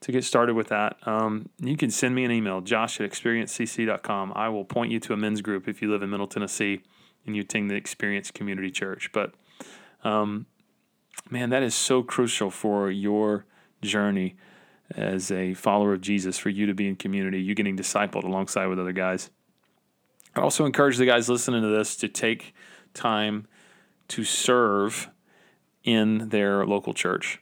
to 0.02 0.12
get 0.12 0.24
started 0.24 0.56
with 0.56 0.68
that, 0.68 0.98
um, 1.08 1.50
you 1.60 1.78
can 1.78 1.90
send 1.90 2.16
me 2.16 2.24
an 2.24 2.32
email, 2.32 2.62
josh 2.62 3.00
at 3.00 3.10
experiencecc.com. 3.10 4.34
I 4.36 4.50
will 4.50 4.66
point 4.66 4.92
you 4.92 5.00
to 5.02 5.14
a 5.14 5.18
men's 5.18 5.42
group 5.42 5.68
if 5.68 5.82
you 5.82 5.92
live 5.92 6.02
in 6.02 6.10
Middle 6.10 6.28
Tennessee 6.28 6.82
and 7.26 7.36
you 7.36 7.42
attend 7.42 7.70
the 7.70 7.76
Experience 7.76 8.32
Community 8.32 8.70
Church. 8.72 9.12
But 9.14 9.34
um, 10.04 10.46
man, 11.30 11.50
that 11.50 11.64
is 11.64 11.76
so 11.76 12.04
crucial 12.04 12.50
for 12.50 12.90
your 12.92 13.46
journey 13.82 14.36
as 14.96 15.32
a 15.32 15.54
follower 15.54 15.94
of 15.94 16.02
Jesus, 16.02 16.38
for 16.38 16.50
you 16.50 16.66
to 16.66 16.74
be 16.74 16.88
in 16.88 16.96
community, 16.96 17.42
you 17.42 17.56
getting 17.56 17.78
discipled 17.78 18.24
alongside 18.24 18.68
with 18.68 18.80
other 18.80 18.92
guys. 18.92 19.30
I 20.36 20.42
also 20.42 20.66
encourage 20.66 20.98
the 20.98 21.06
guys 21.06 21.30
listening 21.30 21.62
to 21.62 21.70
this 21.70 21.96
to 21.98 22.08
take 22.08 22.54
time 22.94 23.48
to 24.10 24.24
serve 24.24 25.10
in 25.84 26.30
their 26.30 26.66
local 26.66 26.94
church. 26.94 27.40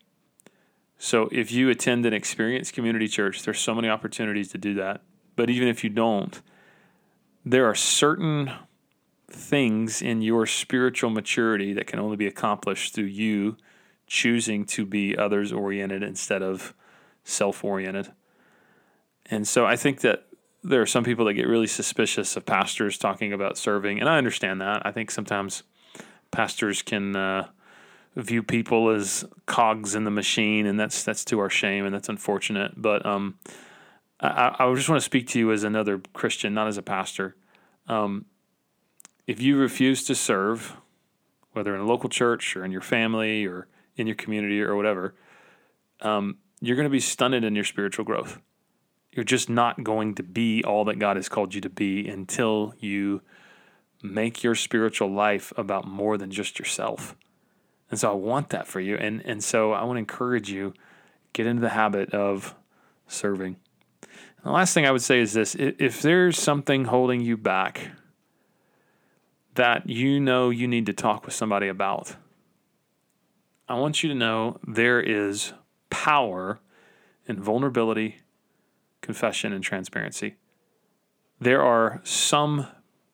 So 0.98 1.30
if 1.32 1.52
you 1.52 1.70
attend 1.70 2.06
an 2.06 2.14
experienced 2.14 2.74
community 2.74 3.08
church, 3.08 3.44
there's 3.44 3.60
so 3.60 3.74
many 3.74 3.90
opportunities 3.90 4.50
to 4.50 4.58
do 4.58 4.76
that. 4.76 5.02
But 5.36 5.50
even 5.50 5.68
if 5.68 5.84
you 5.84 5.90
don't, 5.90 6.42
there 7.44 7.66
are 7.66 7.76
certain 7.76 8.52
things 9.30 10.02
in 10.02 10.22
your 10.22 10.46
spiritual 10.46 11.10
maturity 11.10 11.74
that 11.74 11.88
can 11.88 12.00
only 12.00 12.18
be 12.18 12.28
accomplished 12.28 12.94
through 12.94 13.06
you 13.06 13.58
choosing 14.06 14.66
to 14.66 14.86
be 14.86 15.18
others 15.18 15.54
oriented 15.54 16.04
instead 16.04 16.44
of 16.44 16.74
self 17.24 17.64
oriented. 17.64 18.12
And 19.26 19.48
so 19.48 19.66
I 19.66 19.78
think 19.78 20.02
that 20.02 20.28
there 20.64 20.82
are 20.82 20.86
some 20.86 21.04
people 21.04 21.26
that 21.26 21.34
get 21.34 21.48
really 21.48 21.68
suspicious 21.68 22.36
of 22.36 22.46
pastors 22.46 22.98
talking 22.98 23.34
about 23.34 23.58
serving, 23.58 24.00
and 24.00 24.10
I 24.10 24.18
understand 24.18 24.62
that. 24.62 24.86
I 24.86 24.92
think 24.92 25.10
sometimes 25.10 25.64
pastors 26.30 26.82
can 26.82 27.16
uh, 27.16 27.48
view 28.16 28.44
people 28.44 28.90
as 28.90 29.26
cogs 29.46 29.96
in 29.96 30.04
the 30.04 30.12
machine, 30.12 30.66
and 30.66 30.80
that's 30.80 31.04
that's 31.04 31.24
to 31.26 31.40
our 31.40 31.50
shame, 31.50 31.86
and 31.86 31.94
that's 31.94 32.10
unfortunate. 32.10 32.74
But 32.76 33.06
um, 33.06 33.38
I, 34.20 34.56
I 34.60 34.74
just 34.76 34.90
want 34.90 35.02
to 35.02 35.06
speak 35.06 35.28
to 35.30 35.40
you 35.40 35.52
as 35.52 35.64
another 35.64 36.02
Christian, 36.14 36.54
not 36.54 36.68
as 36.68 36.78
a 36.78 36.82
pastor. 36.82 37.36
Um, 37.88 38.26
if 39.28 39.42
you 39.42 39.58
refuse 39.58 40.04
to 40.06 40.16
serve, 40.16 40.76
whether 41.54 41.74
in 41.74 41.82
a 41.82 41.86
local 41.86 42.10
church 42.10 42.56
or 42.56 42.66
in 42.66 42.72
your 42.72 42.82
family 42.82 43.46
or 43.46 43.68
in 43.96 44.08
your 44.08 44.16
community 44.16 44.62
or 44.62 44.76
whatever, 44.76 45.16
um, 46.02 46.38
you're 46.60 46.76
going 46.76 46.86
to 46.86 46.90
be 46.90 47.00
stunted 47.00 47.44
in 47.44 47.56
your 47.56 47.64
spiritual 47.64 48.06
growth. 48.06 48.40
You're 49.12 49.26
just 49.26 49.50
not 49.50 49.84
going 49.84 50.16
to 50.16 50.24
be 50.24 50.64
all 50.64 50.86
that 50.86 51.00
God 51.00 51.18
has 51.18 51.28
called 51.28 51.54
you 51.54 51.62
to 51.62 51.70
be 51.70 52.08
until 52.08 52.74
you 52.80 53.22
make 54.02 54.44
your 54.44 54.56
spiritual 54.56 55.12
life 55.12 55.52
about 55.58 55.86
more 55.86 56.18
than 56.18 56.32
just 56.32 56.58
yourself 56.58 57.16
And 57.92 58.00
so 58.00 58.10
I 58.10 58.16
want 58.16 58.50
that 58.50 58.68
for 58.68 58.80
you. 58.80 58.96
And, 58.96 59.22
and 59.26 59.44
so 59.44 59.74
I 59.74 59.84
want 59.84 59.98
to 59.98 60.00
encourage 60.00 60.50
you, 60.50 60.74
get 61.34 61.46
into 61.46 61.62
the 61.62 61.70
habit 61.70 62.14
of 62.14 62.56
serving. 63.08 63.58
And 64.02 64.46
the 64.46 64.52
last 64.52 64.74
thing 64.74 64.86
I 64.86 64.92
would 64.92 65.04
say 65.04 65.20
is 65.20 65.34
this 65.34 65.56
if 65.60 66.02
there's 66.02 66.40
something 66.40 66.86
holding 66.86 67.22
you 67.22 67.38
back 67.38 67.92
that 69.56 69.90
you 69.90 70.20
know 70.20 70.50
you 70.50 70.68
need 70.68 70.86
to 70.86 70.94
talk 70.94 71.26
with 71.26 71.36
somebody 71.36 71.68
about, 71.68 72.16
I 73.68 73.76
want 73.76 74.02
you 74.02 74.10
to 74.10 74.16
know 74.16 74.58
there 74.66 75.02
is 75.02 75.54
power 75.90 76.60
in 77.28 77.42
vulnerability, 77.42 78.18
confession, 79.02 79.52
and 79.52 79.64
transparency. 79.64 80.36
There 81.40 81.62
are 81.62 82.00
some 82.04 82.68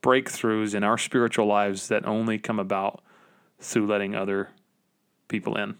breakthroughs 0.04 0.76
in 0.76 0.84
our 0.84 0.98
spiritual 0.98 1.48
lives 1.48 1.88
that 1.88 2.06
only 2.06 2.38
come 2.38 2.60
about 2.60 3.02
through 3.60 3.88
letting 3.88 4.16
other 4.16 4.50
people 5.28 5.58
in. 5.58 5.76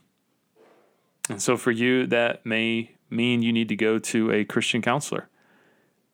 And 1.30 1.42
so 1.42 1.58
for 1.58 1.72
you, 1.72 2.08
that 2.08 2.46
may 2.46 2.92
mean 3.10 3.42
you 3.42 3.54
need 3.54 3.70
to 3.70 3.76
go 3.76 4.00
to 4.00 4.32
a 4.32 4.46
Christian 4.46 4.82
counselor 4.82 5.30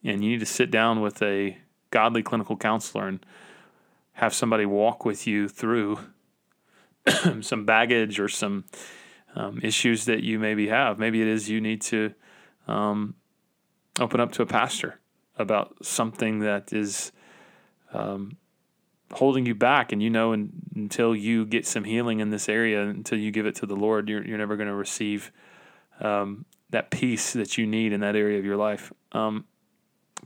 and 0.04 0.24
you 0.24 0.32
need 0.32 0.40
to 0.40 0.46
sit 0.46 0.70
down 0.70 1.02
with 1.02 1.22
a 1.22 1.58
godly 1.92 2.24
clinical 2.24 2.58
counselor 2.58 3.08
and 3.08 3.26
have 4.14 4.34
somebody 4.34 4.66
walk 4.66 5.06
with 5.06 5.26
you 5.26 5.48
through 5.48 6.00
some 7.42 7.66
baggage 7.66 8.20
or 8.20 8.28
some 8.28 8.66
um, 9.36 9.60
issues 9.64 10.06
that 10.06 10.24
you 10.24 10.40
maybe 10.40 10.68
have. 10.68 11.00
Maybe 11.00 11.22
it 11.22 11.28
is 11.28 11.50
you 11.50 11.62
need 11.62 11.82
to 11.84 12.14
um, 12.68 13.16
open 14.00 14.20
up 14.20 14.32
to 14.34 14.42
a 14.42 14.46
pastor 14.46 15.00
about 15.38 15.84
something 15.84 16.40
that 16.40 16.74
is 16.74 17.12
um, 17.94 18.38
holding 19.16 19.46
you 19.46 19.56
back, 19.56 19.92
and 19.92 20.02
you 20.02 20.10
know, 20.10 20.34
in, 20.34 20.52
until 20.76 21.16
you 21.16 21.46
get 21.46 21.66
some 21.66 21.84
healing 21.84 22.20
in 22.20 22.30
this 22.30 22.50
area, 22.50 22.82
until 22.82 23.18
you 23.18 23.32
give 23.32 23.46
it 23.46 23.56
to 23.56 23.66
the 23.66 23.76
Lord, 23.76 24.10
you're 24.10 24.26
you're 24.26 24.38
never 24.38 24.56
going 24.56 24.70
to 24.70 24.76
receive 24.76 25.32
um, 26.00 26.46
that 26.70 26.90
peace 26.92 27.34
that 27.34 27.58
you 27.58 27.66
need 27.66 27.94
in 27.94 28.02
that 28.02 28.16
area 28.16 28.40
of 28.40 28.46
your 28.46 28.58
life. 28.58 28.92
Um, 29.12 29.46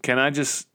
can 0.02 0.20
I 0.20 0.30
just 0.30 0.68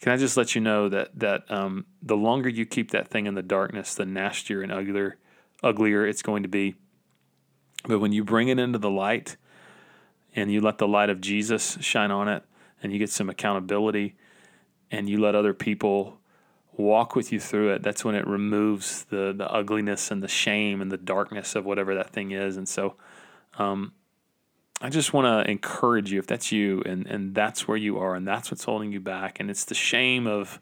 can 0.00 0.12
I 0.12 0.16
just 0.16 0.36
let 0.36 0.54
you 0.54 0.60
know 0.60 0.88
that 0.88 1.18
that 1.18 1.50
um, 1.50 1.86
the 2.02 2.16
longer 2.16 2.48
you 2.48 2.66
keep 2.66 2.90
that 2.90 3.08
thing 3.08 3.26
in 3.26 3.34
the 3.34 3.42
darkness, 3.42 3.94
the 3.94 4.06
nastier 4.06 4.62
and 4.62 4.72
uglier 4.72 5.18
uglier 5.62 6.06
it's 6.06 6.22
going 6.22 6.42
to 6.42 6.48
be. 6.48 6.74
But 7.84 7.98
when 7.98 8.12
you 8.12 8.24
bring 8.24 8.48
it 8.48 8.58
into 8.58 8.78
the 8.78 8.90
light 8.90 9.36
and 10.34 10.50
you 10.52 10.60
let 10.60 10.78
the 10.78 10.88
light 10.88 11.10
of 11.10 11.20
Jesus 11.20 11.78
shine 11.80 12.10
on 12.10 12.28
it 12.28 12.44
and 12.82 12.92
you 12.92 12.98
get 12.98 13.10
some 13.10 13.28
accountability 13.28 14.14
and 14.90 15.08
you 15.08 15.20
let 15.20 15.34
other 15.34 15.54
people 15.54 16.18
walk 16.76 17.14
with 17.14 17.32
you 17.32 17.40
through 17.40 17.72
it, 17.74 17.82
that's 17.82 18.04
when 18.04 18.14
it 18.14 18.26
removes 18.26 19.04
the 19.04 19.32
the 19.36 19.50
ugliness 19.50 20.10
and 20.10 20.22
the 20.22 20.28
shame 20.28 20.80
and 20.80 20.90
the 20.90 20.96
darkness 20.96 21.54
of 21.54 21.64
whatever 21.64 21.94
that 21.94 22.10
thing 22.10 22.30
is. 22.30 22.56
And 22.56 22.68
so 22.68 22.94
um, 23.58 23.92
I 24.80 24.88
just 24.88 25.12
want 25.12 25.26
to 25.26 25.50
encourage 25.50 26.10
you 26.10 26.18
if 26.18 26.26
that's 26.26 26.50
you 26.50 26.82
and, 26.86 27.06
and 27.06 27.34
that's 27.34 27.68
where 27.68 27.76
you 27.76 27.98
are 27.98 28.14
and 28.14 28.26
that's 28.26 28.50
what's 28.50 28.64
holding 28.64 28.92
you 28.92 29.00
back 29.00 29.38
and 29.38 29.50
it's 29.50 29.64
the 29.64 29.74
shame 29.74 30.26
of 30.26 30.60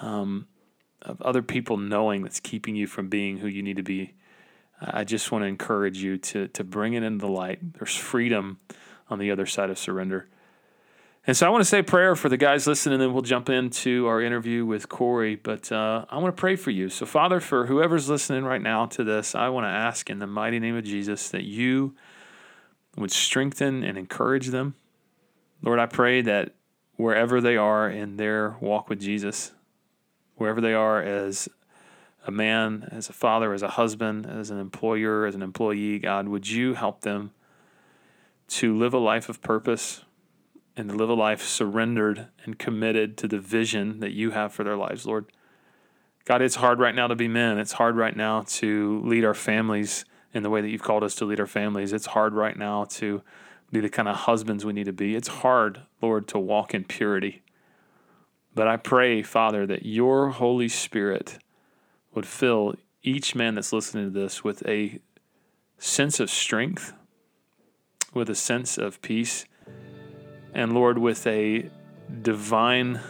um, 0.00 0.46
of 1.02 1.20
other 1.22 1.42
people 1.42 1.76
knowing 1.76 2.22
that's 2.22 2.40
keeping 2.40 2.76
you 2.76 2.86
from 2.86 3.08
being 3.08 3.38
who 3.38 3.48
you 3.48 3.62
need 3.62 3.76
to 3.76 3.82
be 3.82 4.14
I 4.80 5.04
just 5.04 5.30
want 5.30 5.42
to 5.42 5.46
encourage 5.46 5.98
you 5.98 6.16
to, 6.16 6.48
to 6.48 6.64
bring 6.64 6.94
it 6.94 7.02
into 7.02 7.26
the 7.26 7.30
light. 7.30 7.74
There's 7.74 7.94
freedom 7.94 8.58
on 9.08 9.18
the 9.18 9.30
other 9.30 9.44
side 9.44 9.68
of 9.68 9.78
surrender. 9.78 10.28
And 11.26 11.36
so 11.36 11.46
I 11.46 11.50
want 11.50 11.60
to 11.60 11.68
say 11.68 11.82
prayer 11.82 12.16
for 12.16 12.30
the 12.30 12.38
guys 12.38 12.66
listening, 12.66 12.94
and 12.94 13.02
then 13.02 13.12
we'll 13.12 13.22
jump 13.22 13.50
into 13.50 14.06
our 14.06 14.22
interview 14.22 14.64
with 14.64 14.88
Corey. 14.88 15.36
But 15.36 15.70
uh, 15.70 16.06
I 16.08 16.16
want 16.16 16.34
to 16.34 16.40
pray 16.40 16.56
for 16.56 16.70
you. 16.70 16.88
So, 16.88 17.04
Father, 17.04 17.40
for 17.40 17.66
whoever's 17.66 18.08
listening 18.08 18.44
right 18.44 18.62
now 18.62 18.86
to 18.86 19.04
this, 19.04 19.34
I 19.34 19.50
want 19.50 19.64
to 19.64 19.68
ask 19.68 20.08
in 20.08 20.18
the 20.18 20.26
mighty 20.26 20.58
name 20.58 20.76
of 20.76 20.84
Jesus 20.84 21.28
that 21.28 21.44
you 21.44 21.94
would 22.96 23.12
strengthen 23.12 23.84
and 23.84 23.98
encourage 23.98 24.48
them. 24.48 24.74
Lord, 25.62 25.78
I 25.78 25.86
pray 25.86 26.22
that 26.22 26.54
wherever 26.96 27.40
they 27.40 27.56
are 27.56 27.88
in 27.88 28.16
their 28.16 28.56
walk 28.60 28.88
with 28.88 29.00
Jesus, 29.00 29.52
wherever 30.36 30.60
they 30.60 30.72
are 30.72 31.02
as 31.02 31.50
a 32.26 32.30
man, 32.30 32.88
as 32.90 33.10
a 33.10 33.12
father, 33.12 33.52
as 33.52 33.62
a 33.62 33.68
husband, 33.68 34.26
as 34.26 34.50
an 34.50 34.58
employer, 34.58 35.26
as 35.26 35.34
an 35.34 35.42
employee, 35.42 35.98
God, 35.98 36.28
would 36.28 36.48
you 36.48 36.74
help 36.74 37.02
them 37.02 37.32
to 38.48 38.76
live 38.76 38.94
a 38.94 38.98
life 38.98 39.28
of 39.28 39.42
purpose 39.42 40.02
and 40.76 40.88
to 40.88 40.94
live 40.94 41.08
a 41.08 41.14
life 41.14 41.42
surrendered 41.42 42.28
and 42.44 42.58
committed 42.58 43.16
to 43.18 43.28
the 43.28 43.38
vision 43.38 44.00
that 44.00 44.12
you 44.12 44.30
have 44.30 44.52
for 44.52 44.64
their 44.64 44.76
lives, 44.76 45.06
Lord? 45.06 45.26
God, 46.24 46.42
it's 46.42 46.56
hard 46.56 46.78
right 46.78 46.94
now 46.94 47.06
to 47.06 47.16
be 47.16 47.28
men. 47.28 47.58
It's 47.58 47.72
hard 47.72 47.96
right 47.96 48.16
now 48.16 48.42
to 48.46 49.02
lead 49.04 49.24
our 49.24 49.34
families 49.34 50.04
in 50.32 50.42
the 50.42 50.50
way 50.50 50.60
that 50.60 50.68
you've 50.68 50.82
called 50.82 51.02
us 51.02 51.14
to 51.16 51.24
lead 51.24 51.40
our 51.40 51.46
families. 51.46 51.92
It's 51.92 52.06
hard 52.06 52.34
right 52.34 52.56
now 52.56 52.84
to 52.84 53.22
be 53.72 53.80
the 53.80 53.88
kind 53.88 54.08
of 54.08 54.16
husbands 54.16 54.64
we 54.64 54.72
need 54.72 54.84
to 54.84 54.92
be. 54.92 55.14
It's 55.14 55.28
hard, 55.28 55.82
Lord, 56.00 56.28
to 56.28 56.38
walk 56.38 56.74
in 56.74 56.84
purity. 56.84 57.42
But 58.54 58.68
I 58.68 58.76
pray, 58.76 59.22
Father, 59.22 59.66
that 59.66 59.86
your 59.86 60.30
Holy 60.30 60.68
Spirit 60.68 61.38
would 62.14 62.26
fill 62.26 62.74
each 63.02 63.34
man 63.34 63.54
that's 63.54 63.72
listening 63.72 64.12
to 64.12 64.20
this 64.20 64.44
with 64.44 64.66
a 64.66 64.98
sense 65.78 66.20
of 66.20 66.30
strength, 66.30 66.92
with 68.12 68.28
a 68.28 68.34
sense 68.34 68.76
of 68.76 69.00
peace, 69.02 69.46
and 70.54 70.72
Lord, 70.72 70.98
with 70.98 71.26
a 71.26 71.70
divine 72.22 73.00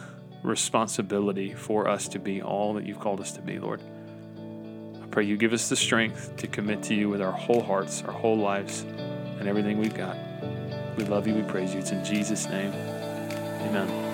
responsibility 0.43 1.53
for 1.53 1.87
us 1.87 2.07
to 2.09 2.19
be 2.19 2.41
all 2.41 2.73
that 2.73 2.85
you've 2.85 2.99
called 2.99 3.19
us 3.19 3.31
to 3.33 3.41
be, 3.41 3.59
Lord. 3.59 3.81
I 5.01 5.05
pray 5.07 5.25
you 5.25 5.37
give 5.37 5.53
us 5.53 5.69
the 5.69 5.75
strength 5.75 6.35
to 6.37 6.47
commit 6.47 6.83
to 6.83 6.95
you 6.95 7.09
with 7.09 7.21
our 7.21 7.31
whole 7.31 7.61
hearts, 7.61 8.03
our 8.03 8.13
whole 8.13 8.37
lives, 8.37 8.81
and 9.39 9.47
everything 9.47 9.77
we've 9.77 9.95
got. 9.95 10.17
We 10.97 11.05
love 11.05 11.27
you, 11.27 11.35
we 11.35 11.43
praise 11.43 11.73
you. 11.73 11.79
It's 11.79 11.91
in 11.91 12.03
Jesus' 12.03 12.47
name. 12.47 12.73
Amen. 12.73 14.10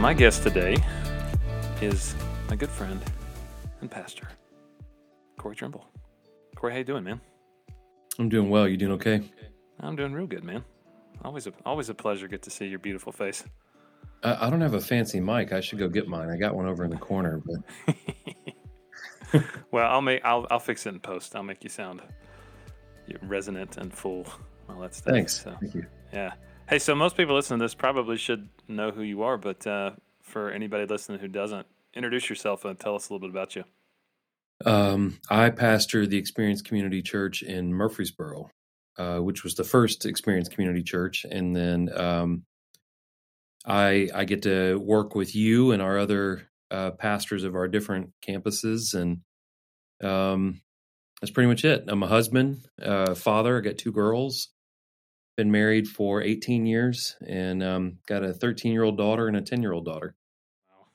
My 0.00 0.12
guest 0.12 0.42
today 0.42 0.76
is 1.80 2.14
my 2.48 2.56
good 2.56 2.68
friend 2.68 3.00
and 3.80 3.90
pastor, 3.90 4.28
Corey 5.38 5.56
Trimble. 5.56 5.86
Corey, 6.54 6.72
how 6.72 6.78
you 6.78 6.84
doing, 6.84 7.04
man? 7.04 7.20
I'm 8.18 8.28
doing 8.28 8.50
well. 8.50 8.68
You 8.68 8.76
doing 8.76 8.92
okay? 8.92 9.22
I'm 9.80 9.96
doing 9.96 10.12
real 10.12 10.26
good, 10.26 10.44
man. 10.44 10.64
Always 11.24 11.46
a 11.46 11.52
always 11.64 11.88
a 11.88 11.94
pleasure. 11.94 12.28
Get 12.28 12.42
to 12.42 12.50
see 12.50 12.66
your 12.66 12.78
beautiful 12.78 13.12
face. 13.12 13.44
I 14.22 14.50
don't 14.50 14.60
have 14.60 14.74
a 14.74 14.80
fancy 14.80 15.20
mic. 15.20 15.52
I 15.52 15.60
should 15.60 15.78
go 15.78 15.88
get 15.88 16.08
mine. 16.08 16.30
I 16.30 16.36
got 16.36 16.54
one 16.54 16.66
over 16.66 16.84
in 16.84 16.90
the 16.90 16.96
corner, 16.96 17.40
but. 17.44 17.94
well, 19.70 19.90
I'll 19.90 20.02
make 20.02 20.24
I'll 20.24 20.46
I'll 20.50 20.58
fix 20.58 20.86
it 20.86 20.90
in 20.90 21.00
post. 21.00 21.34
I'll 21.34 21.42
make 21.42 21.64
you 21.64 21.70
sound 21.70 22.02
resonant 23.22 23.76
and 23.76 23.92
full. 23.92 24.26
All 24.68 24.80
that 24.80 24.94
stuff. 24.94 25.14
Thanks. 25.14 25.42
So, 25.42 25.56
Thank 25.60 25.74
you. 25.74 25.86
Yeah. 26.12 26.32
Hey, 26.68 26.80
so 26.80 26.96
most 26.96 27.16
people 27.16 27.36
listening 27.36 27.60
to 27.60 27.64
this 27.64 27.74
probably 27.74 28.16
should 28.16 28.48
know 28.66 28.90
who 28.90 29.02
you 29.02 29.22
are, 29.22 29.38
but 29.38 29.64
uh, 29.68 29.92
for 30.20 30.50
anybody 30.50 30.84
listening 30.84 31.20
who 31.20 31.28
doesn't, 31.28 31.64
introduce 31.94 32.28
yourself 32.28 32.64
and 32.64 32.78
tell 32.78 32.96
us 32.96 33.08
a 33.08 33.12
little 33.12 33.26
bit 33.26 33.30
about 33.30 33.54
you. 33.54 33.64
Um, 34.64 35.18
I 35.30 35.50
pastor 35.50 36.06
the 36.06 36.18
Experience 36.18 36.62
Community 36.62 37.02
Church 37.02 37.42
in 37.42 37.72
Murfreesboro, 37.72 38.50
uh, 38.98 39.18
which 39.18 39.44
was 39.44 39.54
the 39.54 39.62
first 39.62 40.04
Experience 40.06 40.48
Community 40.48 40.82
Church, 40.82 41.24
and 41.30 41.54
then 41.54 41.88
um, 41.96 42.42
I 43.64 44.08
I 44.12 44.24
get 44.24 44.42
to 44.42 44.76
work 44.76 45.14
with 45.14 45.36
you 45.36 45.70
and 45.70 45.80
our 45.80 45.98
other 45.98 46.48
uh, 46.70 46.90
pastors 46.92 47.44
of 47.44 47.54
our 47.54 47.68
different 47.68 48.10
campuses, 48.26 48.94
and 48.94 49.20
um, 50.02 50.62
that's 51.20 51.30
pretty 51.30 51.48
much 51.48 51.64
it. 51.64 51.84
I'm 51.86 52.02
a 52.02 52.08
husband, 52.08 52.66
uh, 52.82 53.14
father. 53.14 53.58
I 53.58 53.60
got 53.60 53.78
two 53.78 53.92
girls, 53.92 54.48
been 55.36 55.50
married 55.50 55.86
for 55.86 56.22
18 56.22 56.66
years 56.66 57.16
and 57.26 57.62
um, 57.62 57.98
got 58.06 58.24
a 58.24 58.32
13 58.32 58.72
year 58.72 58.82
old 58.82 58.96
daughter 58.96 59.28
and 59.28 59.36
a 59.36 59.42
10 59.42 59.62
year 59.62 59.72
old 59.72 59.84
daughter. 59.84 60.14
Wow. 60.68 60.86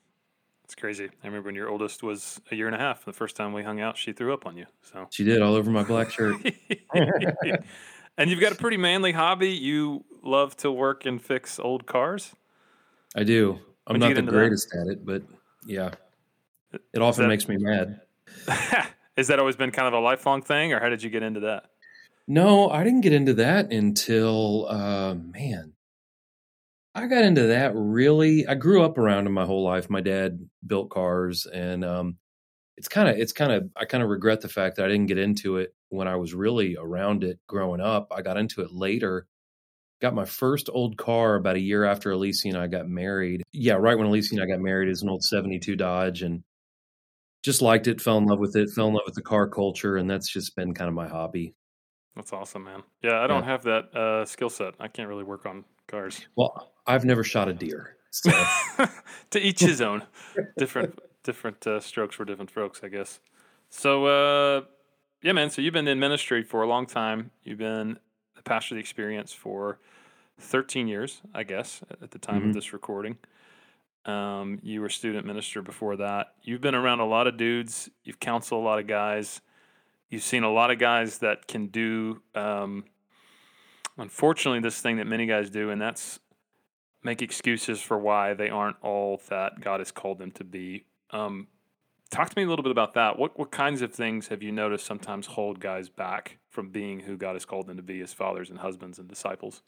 That's 0.64 0.76
crazy. 0.76 1.06
I 1.06 1.28
remember 1.28 1.48
when 1.48 1.56
your 1.56 1.70
oldest 1.70 2.04
was 2.04 2.42
a 2.52 2.56
year 2.56 2.68
and 2.68 2.76
a 2.76 2.80
half. 2.80 3.06
The 3.06 3.14
first 3.14 3.36
time 3.36 3.54
we 3.54 3.64
hung 3.64 3.80
out, 3.80 3.98
she 3.98 4.12
threw 4.12 4.34
up 4.34 4.46
on 4.46 4.58
you. 4.58 4.66
So 4.82 5.08
she 5.12 5.24
did 5.24 5.42
all 5.42 5.54
over 5.54 5.70
my 5.70 5.84
black 5.84 6.10
shirt. 6.10 6.36
and 8.18 8.30
you've 8.30 8.42
got 8.42 8.52
a 8.52 8.56
pretty 8.56 8.78
manly 8.78 9.12
hobby. 9.12 9.52
You 9.52 10.04
love 10.24 10.56
to 10.58 10.72
work 10.72 11.06
and 11.06 11.22
fix 11.22 11.60
old 11.60 11.86
cars. 11.86 12.36
I 13.16 13.24
do. 13.24 13.60
I'm 13.88 14.00
When'd 14.00 14.16
not 14.16 14.26
the 14.26 14.32
greatest 14.32 14.70
that? 14.72 14.82
at 14.82 14.88
it, 14.88 15.06
but 15.06 15.24
yeah, 15.66 15.92
it 16.94 17.02
often 17.02 17.24
that, 17.24 17.30
makes 17.30 17.48
me 17.48 17.58
mad. 17.58 18.02
Has 19.18 19.28
that 19.28 19.40
always 19.40 19.56
been 19.56 19.72
kind 19.72 19.88
of 19.88 19.94
a 19.94 20.00
lifelong 20.00 20.42
thing, 20.42 20.72
or 20.72 20.80
how 20.80 20.90
did 20.90 21.04
you 21.04 21.10
get 21.10 21.24
into 21.24 21.42
that? 21.42 21.71
No, 22.28 22.70
I 22.70 22.84
didn't 22.84 23.02
get 23.02 23.14
into 23.14 23.34
that 23.36 23.72
until 23.72 24.68
uh, 24.70 25.14
man. 25.16 25.74
I 26.94 27.08
got 27.08 27.24
into 27.24 27.48
that 27.48 27.72
really. 27.76 28.46
I 28.48 28.56
grew 28.56 28.84
up 28.84 28.98
around 28.98 29.28
it 29.28 29.30
my 29.30 29.46
whole 29.46 29.64
life. 29.64 29.90
My 29.90 30.02
dad 30.02 30.40
built 30.68 30.90
cars, 30.90 31.46
and 31.46 31.86
um, 31.86 32.18
it's 32.78 32.88
kind 32.90 33.10
of 33.10 33.18
it's 33.18 33.34
kind 33.34 33.52
of 33.52 33.70
I 33.78 33.86
kind 33.86 34.04
of 34.04 34.10
regret 34.10 34.42
the 34.42 34.50
fact 34.50 34.78
that 34.78 34.86
I 34.86 34.90
didn't 34.90 35.08
get 35.08 35.18
into 35.20 35.58
it 35.58 35.74
when 35.90 36.08
I 36.08 36.18
was 36.18 36.34
really 36.34 36.78
around 36.80 37.24
it 37.24 37.40
growing 37.48 37.82
up. 37.82 38.10
I 38.16 38.22
got 38.22 38.38
into 38.38 38.62
it 38.62 38.72
later. 38.74 39.28
Got 40.02 40.16
my 40.16 40.26
first 40.26 40.70
old 40.74 40.98
car 40.98 41.36
about 41.36 41.58
a 41.58 41.62
year 41.62 41.86
after 41.86 42.12
Alicia 42.12 42.50
and 42.50 42.58
I 42.58 42.68
got 42.68 42.88
married. 42.90 43.44
Yeah, 43.54 43.76
right 43.76 43.98
when 43.98 44.08
Alicia 44.08 44.36
and 44.36 44.44
I 44.44 44.48
got 44.48 44.62
married, 44.62 44.90
is 44.90 45.04
an 45.04 45.10
old 45.10 45.24
'72 45.24 45.76
Dodge, 45.78 46.24
and 46.24 46.44
just 47.44 47.62
liked 47.62 47.88
it, 47.88 48.02
fell 48.02 48.18
in 48.18 48.26
love 48.26 48.40
with 48.40 48.56
it, 48.56 48.70
fell 48.72 48.88
in 48.90 48.94
love 48.94 49.04
with 49.06 49.16
the 49.16 49.22
car 49.22 49.48
culture, 49.50 49.98
and 49.98 50.10
that's 50.10 50.32
just 50.32 50.56
been 50.56 50.74
kind 50.74 50.88
of 50.90 50.94
my 50.96 51.08
hobby. 51.08 51.54
That's 52.16 52.34
awesome, 52.34 52.66
man. 52.66 52.84
Yeah, 53.02 53.22
I 53.22 53.28
don't 53.28 53.44
yeah. 53.44 53.50
have 53.50 53.64
that 53.64 53.96
uh, 53.96 54.26
skill 54.26 54.50
set. 54.50 54.74
I 54.80 54.88
can't 54.88 55.08
really 55.08 55.24
work 55.24 55.46
on 55.46 55.64
cars. 55.88 56.26
Well, 56.36 56.74
I've 56.86 57.06
never 57.06 57.24
shot 57.24 57.48
a 57.48 57.54
deer. 57.54 57.98
So. 58.12 58.32
to 59.32 59.40
each 59.40 59.62
his 59.62 59.82
own. 59.82 60.04
different 60.58 61.00
different 61.24 61.66
uh, 61.68 61.80
strokes 61.80 62.16
for 62.16 62.26
different 62.26 62.52
folks, 62.52 62.82
I 62.84 62.90
guess. 62.90 63.20
So, 63.70 64.06
uh, 64.06 64.62
yeah, 65.22 65.32
man. 65.34 65.50
So 65.50 65.62
you've 65.62 65.74
been 65.74 65.88
in 65.88 66.00
ministry 66.00 66.44
for 66.44 66.64
a 66.64 66.68
long 66.68 66.86
time. 66.86 67.32
You've 67.44 67.60
been 67.60 67.98
the 68.36 68.42
pastor 68.42 68.76
of 68.76 68.78
the 68.78 68.82
experience 68.82 69.32
for 69.32 69.80
13 70.40 70.88
years, 70.88 71.22
I 71.34 71.44
guess, 71.44 71.82
at 72.02 72.12
the 72.12 72.20
time 72.20 72.40
mm-hmm. 72.40 72.50
of 72.50 72.56
this 72.56 72.74
recording. 72.74 73.18
Um, 74.06 74.60
you 74.64 74.82
were 74.82 74.90
student 74.90 75.28
minister 75.28 75.62
before 75.62 75.98
that. 75.98 76.34
You've 76.42 76.62
been 76.62 76.74
around 76.74 77.02
a 77.02 77.06
lot 77.06 77.28
of 77.28 77.38
dudes. 77.38 77.90
You've 78.04 78.20
counseled 78.20 78.62
a 78.62 78.66
lot 78.66 78.80
of 78.80 78.88
guys. 78.88 79.42
You've 80.12 80.24
seen 80.24 80.44
a 80.44 80.52
lot 80.52 80.72
of 80.72 80.78
guys 80.78 81.20
that 81.20 81.48
can 81.48 81.68
do, 81.68 82.22
um, 82.36 82.84
unfortunately, 83.98 84.60
this 84.60 84.82
thing 84.82 84.98
that 84.98 85.08
many 85.08 85.26
guys 85.26 85.50
do, 85.50 85.70
and 85.70 85.82
that's 85.82 86.20
make 87.02 87.22
excuses 87.22 87.82
for 87.82 87.98
why 87.98 88.34
they 88.34 88.50
aren't 88.50 88.76
all 88.82 89.22
that 89.30 89.62
God 89.62 89.80
has 89.80 89.90
called 89.90 90.20
them 90.20 90.32
to 90.32 90.44
be. 90.44 90.84
Um, 91.12 91.48
talk 92.12 92.30
to 92.30 92.38
me 92.38 92.44
a 92.44 92.48
little 92.50 92.62
bit 92.62 92.74
about 92.74 92.94
that. 92.96 93.18
What 93.18 93.40
what 93.40 93.52
kinds 93.52 93.82
of 93.82 93.94
things 93.94 94.28
have 94.28 94.44
you 94.44 94.52
noticed 94.52 94.86
sometimes 94.86 95.28
hold 95.28 95.62
guys 95.62 95.88
back 95.88 96.40
from 96.50 96.72
being 96.72 97.00
who 97.00 97.16
God 97.16 97.34
has 97.34 97.46
called 97.46 97.68
them 97.68 97.78
to 97.78 97.84
be 97.84 98.02
as 98.02 98.12
fathers 98.12 98.50
and 98.50 98.60
husbands 98.60 99.00
and 99.00 99.08
disciples? 99.08 99.64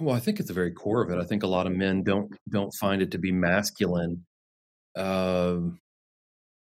Well, 0.00 0.14
I 0.14 0.18
think 0.18 0.40
at 0.40 0.46
the 0.46 0.54
very 0.54 0.72
core 0.72 1.02
of 1.02 1.10
it, 1.10 1.18
I 1.18 1.24
think 1.24 1.42
a 1.42 1.46
lot 1.46 1.66
of 1.66 1.74
men 1.74 2.02
don't 2.02 2.34
don't 2.48 2.72
find 2.80 3.02
it 3.02 3.10
to 3.10 3.18
be 3.18 3.32
masculine 3.32 4.24
uh, 4.96 5.58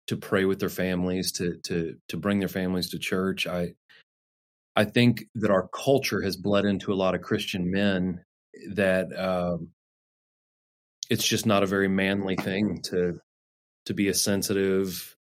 to 0.09 0.17
pray 0.17 0.45
with 0.45 0.61
their 0.61 0.69
families, 0.69 1.33
to 1.33 1.59
to 1.65 1.97
to 2.09 2.17
bring 2.17 2.39
their 2.39 2.49
families 2.49 2.91
to 2.91 2.99
church. 2.99 3.47
I 3.47 3.75
I 4.77 4.85
think 4.85 5.25
that 5.35 5.51
our 5.51 5.69
culture 5.69 6.23
has 6.23 6.37
bled 6.37 6.65
into 6.65 6.93
a 6.93 6.95
lot 6.95 7.15
of 7.15 7.23
Christian 7.23 7.71
men 7.71 8.23
that 8.75 9.07
um, 9.19 9.71
it's 11.09 11.27
just 11.27 11.47
not 11.47 11.63
a 11.63 11.67
very 11.67 11.89
manly 11.89 12.37
thing 12.37 12.81
to 12.85 13.19
to 13.87 13.95
be 13.95 14.09
a 14.09 14.15
sensitive, 14.15 15.15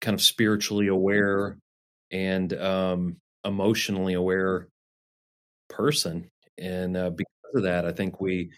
kind 0.00 0.14
of 0.14 0.20
spiritually 0.20 0.88
aware 0.88 1.58
and 2.10 2.52
um, 2.54 3.16
emotionally 3.44 4.14
aware 4.14 4.68
person. 5.68 6.28
And 6.58 6.96
uh, 6.96 7.10
because 7.10 7.54
of 7.54 7.62
that, 7.64 7.86
I 7.86 7.92
think 7.92 8.20
we 8.20 8.50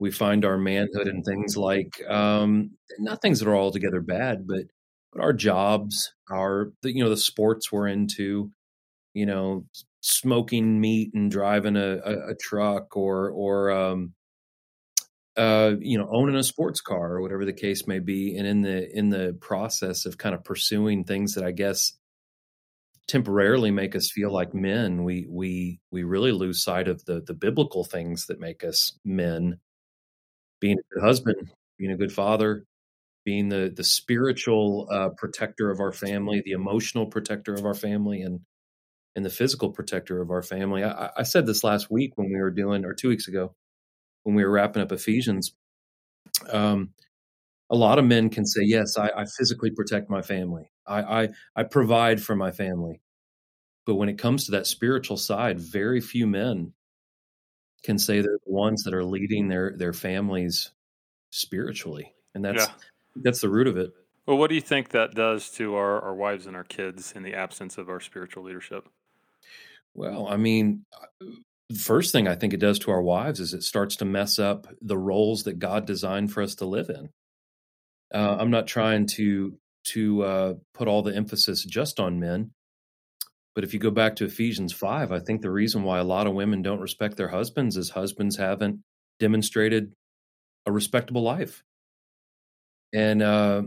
we 0.00 0.10
find 0.10 0.44
our 0.44 0.58
manhood 0.58 1.06
in 1.06 1.22
things 1.22 1.56
like 1.56 2.02
um, 2.08 2.72
not 2.98 3.22
things 3.22 3.38
that 3.38 3.48
are 3.48 3.56
altogether 3.56 4.00
bad, 4.00 4.46
but 4.46 4.64
but 5.14 5.22
our 5.22 5.32
jobs, 5.32 6.12
our 6.30 6.72
you 6.82 7.02
know 7.02 7.10
the 7.10 7.16
sports 7.16 7.70
we're 7.70 7.88
into, 7.88 8.50
you 9.14 9.26
know, 9.26 9.66
smoking 10.00 10.80
meat 10.80 11.12
and 11.14 11.30
driving 11.30 11.76
a, 11.76 11.98
a, 12.04 12.30
a 12.30 12.34
truck 12.34 12.96
or 12.96 13.30
or 13.30 13.70
um, 13.70 14.14
uh, 15.36 15.72
you 15.80 15.98
know, 15.98 16.08
owning 16.12 16.36
a 16.36 16.42
sports 16.42 16.80
car 16.80 17.14
or 17.14 17.22
whatever 17.22 17.44
the 17.44 17.52
case 17.52 17.86
may 17.86 17.98
be, 17.98 18.36
and 18.36 18.46
in 18.46 18.62
the 18.62 18.96
in 18.96 19.10
the 19.10 19.36
process 19.40 20.06
of 20.06 20.18
kind 20.18 20.34
of 20.34 20.44
pursuing 20.44 21.04
things 21.04 21.34
that 21.34 21.44
I 21.44 21.52
guess 21.52 21.92
temporarily 23.06 23.70
make 23.70 23.94
us 23.94 24.10
feel 24.10 24.32
like 24.32 24.54
men, 24.54 25.04
we 25.04 25.26
we 25.28 25.80
we 25.90 26.04
really 26.04 26.32
lose 26.32 26.62
sight 26.62 26.88
of 26.88 27.04
the 27.04 27.20
the 27.26 27.34
biblical 27.34 27.84
things 27.84 28.26
that 28.26 28.40
make 28.40 28.64
us 28.64 28.98
men. 29.04 29.58
Being 30.60 30.78
a 30.78 30.94
good 30.94 31.06
husband, 31.06 31.50
being 31.78 31.92
a 31.92 31.96
good 31.96 32.12
father, 32.12 32.64
being 33.24 33.48
the 33.48 33.72
the 33.74 33.84
spiritual 33.84 34.88
uh, 34.90 35.08
protector 35.16 35.70
of 35.70 35.80
our 35.80 35.92
family, 35.92 36.42
the 36.44 36.52
emotional 36.52 37.06
protector 37.06 37.54
of 37.54 37.64
our 37.64 37.74
family, 37.74 38.22
and 38.22 38.40
and 39.16 39.24
the 39.24 39.30
physical 39.30 39.70
protector 39.70 40.20
of 40.20 40.30
our 40.30 40.42
family. 40.42 40.84
I, 40.84 41.10
I 41.18 41.22
said 41.22 41.46
this 41.46 41.64
last 41.64 41.90
week 41.90 42.12
when 42.16 42.28
we 42.28 42.40
were 42.40 42.50
doing, 42.50 42.84
or 42.84 42.94
two 42.94 43.08
weeks 43.08 43.28
ago, 43.28 43.54
when 44.24 44.34
we 44.34 44.44
were 44.44 44.50
wrapping 44.50 44.82
up 44.82 44.92
Ephesians, 44.92 45.54
um, 46.50 46.90
a 47.70 47.76
lot 47.76 47.98
of 47.98 48.04
men 48.04 48.30
can 48.30 48.44
say, 48.44 48.62
"Yes, 48.64 48.96
I, 48.98 49.10
I 49.16 49.24
physically 49.24 49.70
protect 49.70 50.10
my 50.10 50.22
family. 50.22 50.70
I, 50.86 51.24
I 51.24 51.28
I 51.56 51.62
provide 51.64 52.22
for 52.22 52.36
my 52.36 52.50
family." 52.50 53.00
But 53.86 53.96
when 53.96 54.08
it 54.08 54.18
comes 54.18 54.46
to 54.46 54.52
that 54.52 54.66
spiritual 54.66 55.16
side, 55.16 55.60
very 55.60 56.00
few 56.00 56.26
men 56.26 56.72
can 57.84 57.98
say 57.98 58.20
they're 58.20 58.38
the 58.46 58.52
ones 58.52 58.84
that 58.84 58.94
are 58.94 59.04
leading 59.04 59.48
their 59.48 59.74
their 59.76 59.92
families 59.92 60.70
spiritually, 61.30 62.14
and 62.34 62.44
that's 62.44 62.66
yeah. 62.66 62.72
That's 63.16 63.40
the 63.40 63.48
root 63.48 63.66
of 63.66 63.76
it. 63.76 63.92
Well, 64.26 64.38
what 64.38 64.48
do 64.48 64.54
you 64.54 64.60
think 64.60 64.90
that 64.90 65.14
does 65.14 65.50
to 65.52 65.74
our, 65.74 66.00
our 66.00 66.14
wives 66.14 66.46
and 66.46 66.56
our 66.56 66.64
kids 66.64 67.12
in 67.14 67.22
the 67.22 67.34
absence 67.34 67.76
of 67.76 67.88
our 67.88 68.00
spiritual 68.00 68.44
leadership? 68.44 68.88
Well, 69.94 70.26
I 70.26 70.36
mean, 70.36 70.84
the 71.20 71.78
first 71.78 72.12
thing 72.12 72.26
I 72.26 72.34
think 72.34 72.52
it 72.52 72.60
does 72.60 72.78
to 72.80 72.90
our 72.90 73.02
wives 73.02 73.38
is 73.38 73.54
it 73.54 73.62
starts 73.62 73.96
to 73.96 74.04
mess 74.04 74.38
up 74.38 74.66
the 74.80 74.98
roles 74.98 75.44
that 75.44 75.58
God 75.58 75.86
designed 75.86 76.32
for 76.32 76.42
us 76.42 76.54
to 76.56 76.64
live 76.64 76.88
in. 76.88 77.10
Uh, 78.12 78.36
I'm 78.38 78.50
not 78.50 78.66
trying 78.66 79.06
to 79.08 79.58
to 79.88 80.22
uh, 80.22 80.54
put 80.72 80.88
all 80.88 81.02
the 81.02 81.14
emphasis 81.14 81.62
just 81.62 82.00
on 82.00 82.18
men, 82.18 82.52
but 83.54 83.64
if 83.64 83.74
you 83.74 83.80
go 83.80 83.90
back 83.90 84.16
to 84.16 84.24
Ephesians 84.24 84.72
five, 84.72 85.12
I 85.12 85.20
think 85.20 85.42
the 85.42 85.50
reason 85.50 85.82
why 85.82 85.98
a 85.98 86.04
lot 86.04 86.26
of 86.26 86.32
women 86.32 86.62
don't 86.62 86.80
respect 86.80 87.16
their 87.16 87.28
husbands 87.28 87.76
is 87.76 87.90
husbands 87.90 88.36
haven't 88.36 88.80
demonstrated 89.20 89.92
a 90.64 90.72
respectable 90.72 91.22
life, 91.22 91.62
and 92.94 93.22
uh, 93.22 93.62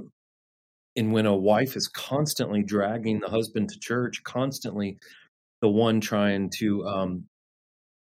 and 0.95 1.11
when 1.11 1.25
a 1.25 1.35
wife 1.35 1.75
is 1.75 1.87
constantly 1.87 2.63
dragging 2.63 3.19
the 3.19 3.29
husband 3.29 3.69
to 3.69 3.79
church, 3.79 4.23
constantly 4.23 4.97
the 5.61 5.69
one 5.69 5.99
trying 5.99 6.49
to 6.59 6.85
um, 6.85 7.25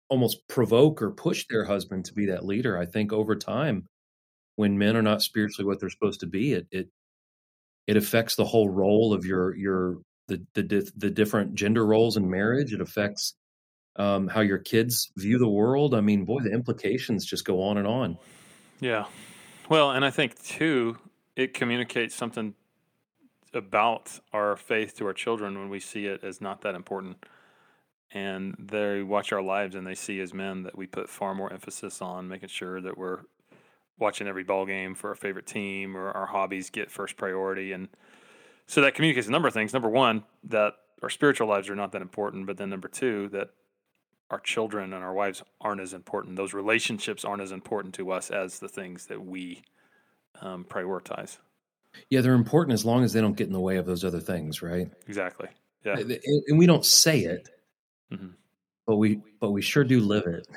almost 0.10 0.48
provoke 0.48 1.02
or 1.02 1.12
push 1.12 1.46
their 1.50 1.66
husband 1.66 2.06
to 2.06 2.14
be 2.14 2.28
that 2.28 2.46
leader. 2.46 2.78
I 2.78 2.86
think 2.86 3.12
over 3.14 3.36
time, 3.36 3.86
when 4.56 4.78
men 4.78 4.96
are 4.96 5.02
not 5.02 5.22
spiritually 5.22 5.68
what 5.68 5.80
they're 5.80 5.90
supposed 5.90 6.22
to 6.22 6.28
be, 6.28 6.54
it 6.54 6.68
it 6.72 6.90
it 7.86 7.98
affects 7.98 8.36
the 8.36 8.46
whole 8.46 8.70
role 8.70 9.14
of 9.14 9.26
your 9.26 9.56
your 9.56 9.98
the 10.28 10.42
the 10.54 10.90
the 10.96 11.10
different 11.10 11.56
gender 11.56 11.86
roles 11.86 12.16
in 12.18 12.30
marriage. 12.30 12.72
It 12.72 12.82
affects 12.82 13.36
um, 13.98 14.30
how 14.30 14.42
your 14.42 14.60
kids 14.60 15.12
view 15.18 15.38
the 15.38 15.50
world. 15.50 15.94
I 15.94 16.02
mean, 16.02 16.24
boy, 16.24 16.40
the 16.44 16.54
implications 16.54 17.26
just 17.26 17.46
go 17.46 17.62
on 17.62 17.78
and 17.78 17.88
on. 17.88 18.18
Yeah, 18.80 19.06
well, 19.70 19.92
and 19.92 20.06
I 20.06 20.10
think 20.10 20.42
too, 20.42 20.98
it 21.40 21.54
communicates 21.54 22.14
something 22.14 22.54
about 23.54 24.20
our 24.34 24.58
faith 24.58 24.94
to 24.98 25.06
our 25.06 25.14
children 25.14 25.58
when 25.58 25.70
we 25.70 25.80
see 25.80 26.06
it 26.06 26.22
as 26.22 26.42
not 26.42 26.62
that 26.62 26.76
important. 26.76 27.26
And 28.12 28.56
they 28.60 29.02
watch 29.04 29.32
our 29.32 29.42
lives 29.42 29.74
and 29.74 29.88
they 29.88 29.96
see 29.96 30.20
as 30.20 30.34
men 30.34 30.64
that 30.64 30.78
we 30.78 30.86
put 30.86 31.10
far 31.10 31.34
more 31.34 31.52
emphasis 31.52 32.02
on 32.02 32.28
making 32.28 32.50
sure 32.50 32.82
that 32.82 32.98
we're 32.98 33.22
watching 33.98 34.28
every 34.28 34.44
ball 34.44 34.66
game 34.66 34.96
for 34.96 35.10
our 35.10 35.16
favorite 35.16 35.46
team 35.46 35.96
or 35.96 36.12
our 36.12 36.26
hobbies 36.26 36.70
get 36.70 36.92
first 36.92 37.16
priority. 37.16 37.72
And 37.72 37.88
so 38.68 38.82
that 38.82 38.94
communicates 38.94 39.28
a 39.28 39.32
number 39.32 39.48
of 39.48 39.54
things. 39.54 39.72
Number 39.72 39.90
one 39.90 40.24
that 40.44 40.74
our 41.02 41.10
spiritual 41.10 41.48
lives 41.48 41.70
are 41.70 41.76
not 41.76 41.94
that 41.94 42.02
important. 42.02 42.48
But 42.48 42.58
then 42.58 42.70
number 42.70 42.90
two 42.90 43.30
that 43.30 43.52
our 44.30 44.42
children 44.42 44.92
and 44.92 45.06
our 45.06 45.14
wives 45.14 45.42
aren't 45.62 45.80
as 45.80 45.94
important. 45.94 46.36
Those 46.36 46.54
relationships 46.54 47.24
aren't 47.24 47.42
as 47.42 47.54
important 47.54 47.94
to 47.96 48.12
us 48.12 48.30
as 48.30 48.60
the 48.60 48.68
things 48.68 49.06
that 49.06 49.26
we 49.26 49.64
um, 50.42 50.66
prioritize 50.70 51.38
yeah 52.10 52.22
they're 52.22 52.34
important 52.34 52.74
as 52.74 52.86
long 52.86 53.04
as 53.04 53.14
they 53.14 53.22
don't 53.22 53.38
get 53.38 53.48
in 53.48 53.54
the 53.54 53.60
way 53.60 53.78
of 53.78 53.86
those 53.86 54.04
other 54.04 54.20
things 54.20 54.62
right 54.62 54.92
exactly 55.08 55.48
yeah 55.86 55.96
and 56.48 56.58
we 56.58 56.66
don't 56.66 56.86
say 56.86 57.20
it 57.20 57.50
mm-hmm. 58.12 58.28
but 58.86 58.98
we 58.98 59.22
but 59.40 59.52
we 59.52 59.62
sure 59.62 59.84
do 59.84 60.00
live 60.00 60.26
it. 60.28 60.48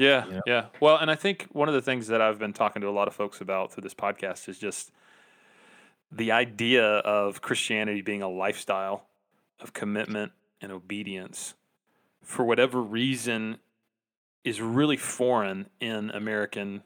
Yeah, 0.00 0.24
you 0.24 0.32
know? 0.32 0.42
yeah. 0.46 0.66
Well, 0.80 0.96
and 0.96 1.10
I 1.10 1.14
think 1.14 1.46
one 1.52 1.68
of 1.68 1.74
the 1.74 1.82
things 1.82 2.06
that 2.06 2.22
I've 2.22 2.38
been 2.38 2.54
talking 2.54 2.80
to 2.80 2.88
a 2.88 2.90
lot 2.90 3.06
of 3.06 3.14
folks 3.14 3.42
about 3.42 3.72
through 3.72 3.82
this 3.82 3.94
podcast 3.94 4.48
is 4.48 4.58
just 4.58 4.90
the 6.10 6.32
idea 6.32 6.84
of 6.84 7.42
Christianity 7.42 8.00
being 8.00 8.22
a 8.22 8.28
lifestyle 8.28 9.04
of 9.60 9.74
commitment 9.74 10.32
and 10.62 10.72
obedience 10.72 11.54
for 12.24 12.46
whatever 12.46 12.80
reason 12.80 13.58
is 14.42 14.62
really 14.62 14.96
foreign 14.96 15.68
in 15.80 16.10
American 16.10 16.82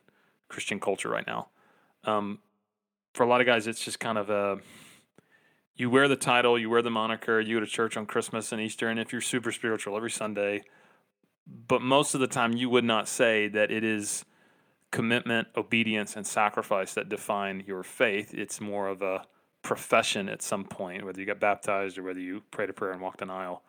Christian 0.48 0.81
culture 0.81 1.09
right 1.09 1.27
now. 1.27 1.48
Um, 2.05 2.38
for 3.14 3.23
a 3.23 3.29
lot 3.29 3.40
of 3.40 3.47
guys, 3.47 3.67
it's 3.67 3.85
just 3.85 4.01
kind 4.01 4.19
of 4.19 4.31
a 4.31 4.59
you 5.77 5.90
wear 5.90 6.07
the 6.07 6.17
title, 6.17 6.59
you 6.59 6.71
wear 6.71 6.83
the 6.83 6.90
moniker, 6.90 7.40
you 7.40 7.57
go 7.57 7.61
to 7.61 7.67
church 7.67 7.97
on 7.97 8.07
Christmas 8.07 8.53
and 8.53 8.61
Easter, 8.61 8.88
and 8.88 9.01
if 9.01 9.12
you're 9.12 9.21
super 9.21 9.51
spiritual 9.51 9.97
every 9.97 10.11
Sunday, 10.11 10.62
but 11.67 11.83
most 11.83 12.14
of 12.14 12.21
the 12.21 12.27
time 12.27 12.53
you 12.53 12.71
would 12.71 12.85
not 12.85 13.09
say 13.09 13.49
that 13.49 13.71
it 13.71 13.83
is 13.83 14.25
commitment, 14.90 15.49
obedience, 15.57 16.14
and 16.14 16.25
sacrifice 16.27 16.95
that 16.95 17.09
define 17.09 17.64
your 17.67 17.83
faith. 17.83 18.33
It's 18.33 18.61
more 18.61 18.87
of 18.87 19.03
a 19.03 19.25
profession 19.62 20.29
at 20.29 20.40
some 20.43 20.64
point, 20.64 21.05
whether 21.05 21.19
you 21.19 21.27
got 21.27 21.40
baptized 21.40 21.99
or 21.99 22.05
whether 22.05 22.21
you 22.21 22.43
prayed 22.53 22.71
a 22.71 22.73
prayer 22.73 22.93
and 22.93 23.01
walked 23.01 23.21
an 23.21 23.31
aisle. 23.31 23.62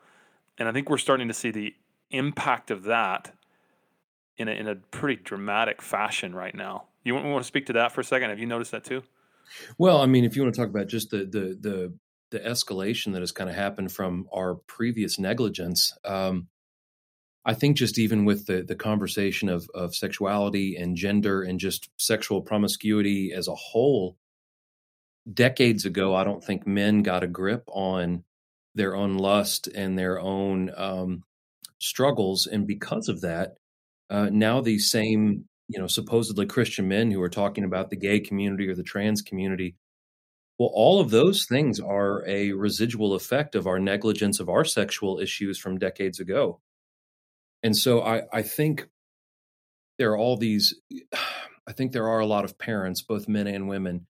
And 0.60 0.70
I 0.70 0.72
think 0.72 0.90
we're 0.90 1.00
starting 1.00 1.28
to 1.28 1.34
see 1.34 1.50
the 1.50 1.74
impact 2.12 2.70
of 2.70 2.84
that 2.84 3.34
in 4.38 4.48
a, 4.48 4.52
in 4.52 4.68
a 4.68 4.76
pretty 4.76 5.22
dramatic 5.22 5.82
fashion 5.82 6.36
right 6.36 6.54
now. 6.54 6.86
You 7.06 7.14
want, 7.14 7.44
to 7.44 7.48
speak 7.48 7.68
to 7.68 7.74
that 7.74 7.92
for 7.92 8.02
a 8.02 8.04
second? 8.04 8.32
Have 8.32 8.40
you 8.40 8.48
noticed 8.48 8.72
that 8.72 8.84
too? 8.84 9.04
Well, 9.78 10.02
I 10.02 10.08
mean, 10.08 10.26
if 10.26 10.36
you 10.36 10.42
want 10.42 10.56
to 10.56 10.60
talk 10.60 10.70
about 10.70 10.88
just 10.88 11.12
the 11.12 11.20
the 11.20 11.58
the, 11.62 11.94
the 12.32 12.40
escalation 12.40 13.14
that 13.14 13.22
has 13.22 13.32
kind 13.32 13.48
of 13.48 13.56
happened 13.56 13.92
from 13.92 14.28
our 14.34 14.56
previous 14.56 15.20
negligence, 15.20 15.96
um, 16.04 16.48
I 17.46 17.54
think 17.54 17.78
just 17.78 18.00
even 18.00 18.26
with 18.26 18.48
the 18.48 18.64
the 18.64 18.76
conversation 18.76 19.50
of 19.50 19.70
of 19.76 19.94
sexuality 19.94 20.78
and 20.78 20.98
gender 20.98 21.44
and 21.44 21.60
just 21.60 21.90
sexual 21.98 22.42
promiscuity 22.42 23.32
as 23.34 23.48
a 23.48 23.56
whole, 23.56 24.18
decades 25.32 25.86
ago, 25.86 26.16
I 26.16 26.24
don't 26.24 26.44
think 26.44 26.66
men 26.66 27.04
got 27.04 27.24
a 27.24 27.28
grip 27.28 27.66
on 27.68 28.24
their 28.74 28.96
own 28.96 29.16
lust 29.18 29.68
and 29.68 29.96
their 29.96 30.20
own 30.20 30.72
um, 30.76 31.24
struggles, 31.78 32.48
and 32.48 32.66
because 32.66 33.10
of 33.10 33.22
that, 33.22 33.58
uh, 34.10 34.30
now 34.32 34.60
these 34.60 34.90
same 34.90 35.46
you 35.68 35.80
know 35.80 35.88
supposedly 35.88 36.46
Christian 36.46 36.88
men 36.88 37.12
who 37.12 37.22
are 37.22 37.30
talking 37.30 37.64
about 37.64 37.90
the 37.90 37.96
gay 37.96 38.20
community 38.20 38.68
or 38.68 38.76
the 38.76 38.84
trans 38.84 39.22
community. 39.22 39.76
Well, 40.58 40.72
all 40.74 41.02
of 41.02 41.10
those 41.10 41.46
things 41.50 41.80
are 41.82 42.26
a 42.26 42.54
residual 42.54 43.14
effect 43.14 43.56
of 43.56 43.68
our 43.68 43.80
negligence 43.80 44.40
of 44.40 44.48
our 44.48 44.64
sexual 44.64 45.20
issues 45.20 45.60
from 45.60 45.78
decades 45.78 46.20
ago. 46.22 46.62
And 47.62 47.76
so 47.76 48.02
I, 48.02 48.24
I 48.32 48.42
think 48.42 48.88
there 49.98 50.12
are 50.12 50.18
all 50.18 50.38
these, 50.38 50.76
I 51.68 51.74
think 51.74 51.92
there 51.92 52.08
are 52.08 52.20
a 52.20 52.26
lot 52.26 52.46
of 52.46 52.58
parents, 52.58 53.02
both 53.02 53.28
men 53.28 53.48
and 53.48 53.68
women, 53.68 54.08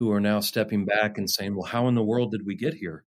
who 0.00 0.10
are 0.12 0.20
now 0.20 0.40
stepping 0.40 0.84
back 0.84 1.18
and 1.18 1.28
saying, 1.28 1.54
well, 1.54 1.66
how 1.66 1.88
in 1.88 1.94
the 1.94 2.04
world 2.04 2.30
did 2.30 2.46
we 2.46 2.54
get 2.54 2.74
here? 2.74 3.04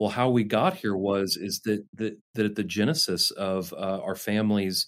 Well, 0.00 0.10
how 0.10 0.30
we 0.30 0.44
got 0.44 0.76
here 0.76 0.96
was 0.96 1.36
is 1.36 1.60
that 1.64 1.84
that, 1.94 2.18
that 2.34 2.46
at 2.46 2.54
the 2.54 2.64
genesis 2.64 3.30
of 3.32 3.72
uh, 3.72 4.00
our 4.00 4.14
families 4.14 4.86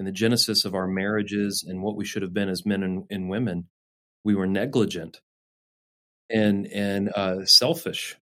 and 0.00 0.06
the 0.06 0.12
genesis 0.12 0.64
of 0.64 0.74
our 0.74 0.86
marriages 0.86 1.62
and 1.68 1.82
what 1.82 1.94
we 1.94 2.06
should 2.06 2.22
have 2.22 2.32
been 2.32 2.48
as 2.48 2.64
men 2.64 2.82
and, 2.82 3.04
and 3.10 3.28
women, 3.28 3.68
we 4.24 4.34
were 4.34 4.46
negligent 4.46 5.20
and 6.30 6.66
and 6.68 7.10
uh, 7.14 7.44
selfish. 7.44 8.16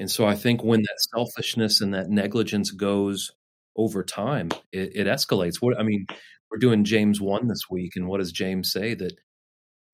And 0.00 0.10
so 0.10 0.26
I 0.26 0.34
think 0.34 0.64
when 0.64 0.80
that 0.82 1.06
selfishness 1.14 1.80
and 1.80 1.94
that 1.94 2.10
negligence 2.10 2.72
goes 2.72 3.30
over 3.76 4.02
time, 4.02 4.48
it, 4.72 4.96
it 4.96 5.06
escalates. 5.06 5.58
What 5.60 5.78
I 5.78 5.84
mean, 5.84 6.06
we're 6.50 6.58
doing 6.58 6.82
James 6.82 7.20
one 7.20 7.46
this 7.46 7.70
week, 7.70 7.92
and 7.94 8.08
what 8.08 8.18
does 8.18 8.32
James 8.32 8.72
say? 8.72 8.94
That 8.94 9.12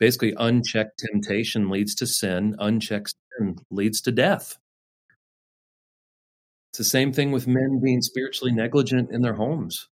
basically 0.00 0.32
unchecked 0.38 1.04
temptation 1.12 1.68
leads 1.68 1.94
to 1.96 2.06
sin, 2.06 2.56
unchecked 2.58 3.14
sin 3.38 3.56
leads 3.70 4.00
to 4.00 4.12
death. 4.12 4.56
It's 6.70 6.78
the 6.78 6.84
same 6.84 7.12
thing 7.12 7.32
with 7.32 7.46
men 7.46 7.82
being 7.84 8.00
spiritually 8.00 8.52
negligent 8.52 9.10
in 9.12 9.20
their 9.20 9.34
homes. 9.34 9.88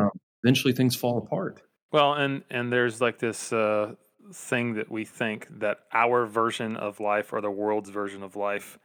Um, 0.00 0.10
eventually, 0.42 0.72
things 0.72 0.96
fall 0.96 1.18
apart. 1.18 1.62
Well, 1.92 2.14
and 2.14 2.42
and 2.50 2.72
there's 2.72 3.00
like 3.00 3.18
this 3.18 3.52
uh, 3.52 3.94
thing 4.32 4.74
that 4.74 4.90
we 4.90 5.04
think 5.04 5.46
that 5.58 5.80
our 5.92 6.26
version 6.26 6.76
of 6.76 7.00
life 7.00 7.32
or 7.32 7.40
the 7.40 7.50
world's 7.50 7.90
version 7.90 8.22
of 8.22 8.36
life 8.36 8.78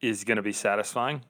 is 0.00 0.24
going 0.24 0.36
to 0.36 0.42
be 0.42 0.52
satisfying, 0.52 1.22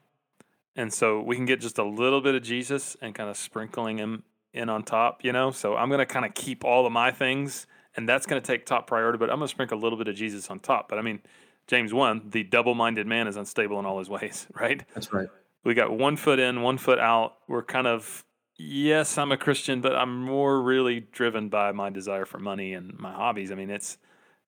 and 0.75 0.93
so 0.93 1.21
we 1.21 1.35
can 1.35 1.45
get 1.45 1.61
just 1.61 1.77
a 1.77 1.83
little 1.83 2.21
bit 2.21 2.35
of 2.35 2.43
Jesus 2.43 2.97
and 3.01 3.13
kind 3.13 3.29
of 3.29 3.37
sprinkling 3.37 3.97
him 3.97 4.23
in 4.53 4.69
on 4.69 4.83
top, 4.83 5.23
you 5.23 5.31
know. 5.31 5.51
So 5.51 5.75
I'm 5.75 5.89
going 5.89 5.99
to 5.99 6.05
kind 6.05 6.25
of 6.25 6.33
keep 6.33 6.63
all 6.63 6.85
of 6.85 6.91
my 6.91 7.11
things, 7.11 7.67
and 7.95 8.09
that's 8.09 8.25
going 8.25 8.41
to 8.41 8.45
take 8.45 8.65
top 8.65 8.87
priority. 8.87 9.17
But 9.17 9.29
I'm 9.29 9.37
going 9.37 9.47
to 9.47 9.51
sprinkle 9.51 9.77
a 9.77 9.81
little 9.81 9.97
bit 9.97 10.07
of 10.07 10.15
Jesus 10.15 10.49
on 10.49 10.59
top. 10.59 10.89
But 10.89 10.97
I 10.97 11.01
mean, 11.01 11.19
James 11.67 11.93
one, 11.93 12.23
the 12.29 12.43
double-minded 12.43 13.05
man 13.05 13.27
is 13.27 13.37
unstable 13.37 13.79
in 13.79 13.85
all 13.85 13.99
his 13.99 14.09
ways, 14.09 14.47
right? 14.59 14.83
That's 14.93 15.13
right. 15.13 15.27
We 15.63 15.73
got 15.73 15.91
one 15.91 16.15
foot 16.15 16.39
in, 16.39 16.61
one 16.61 16.77
foot 16.77 16.99
out. 16.99 17.37
We're 17.47 17.63
kind 17.63 17.87
of 17.87 18.23
yes, 18.57 19.17
I'm 19.17 19.31
a 19.31 19.37
Christian, 19.37 19.81
but 19.81 19.95
I'm 19.95 20.23
more 20.23 20.61
really 20.61 20.99
driven 20.99 21.49
by 21.49 21.71
my 21.71 21.89
desire 21.89 22.25
for 22.25 22.39
money 22.39 22.73
and 22.73 22.97
my 22.97 23.13
hobbies. 23.13 23.51
I 23.51 23.55
mean, 23.55 23.69
it's 23.69 23.97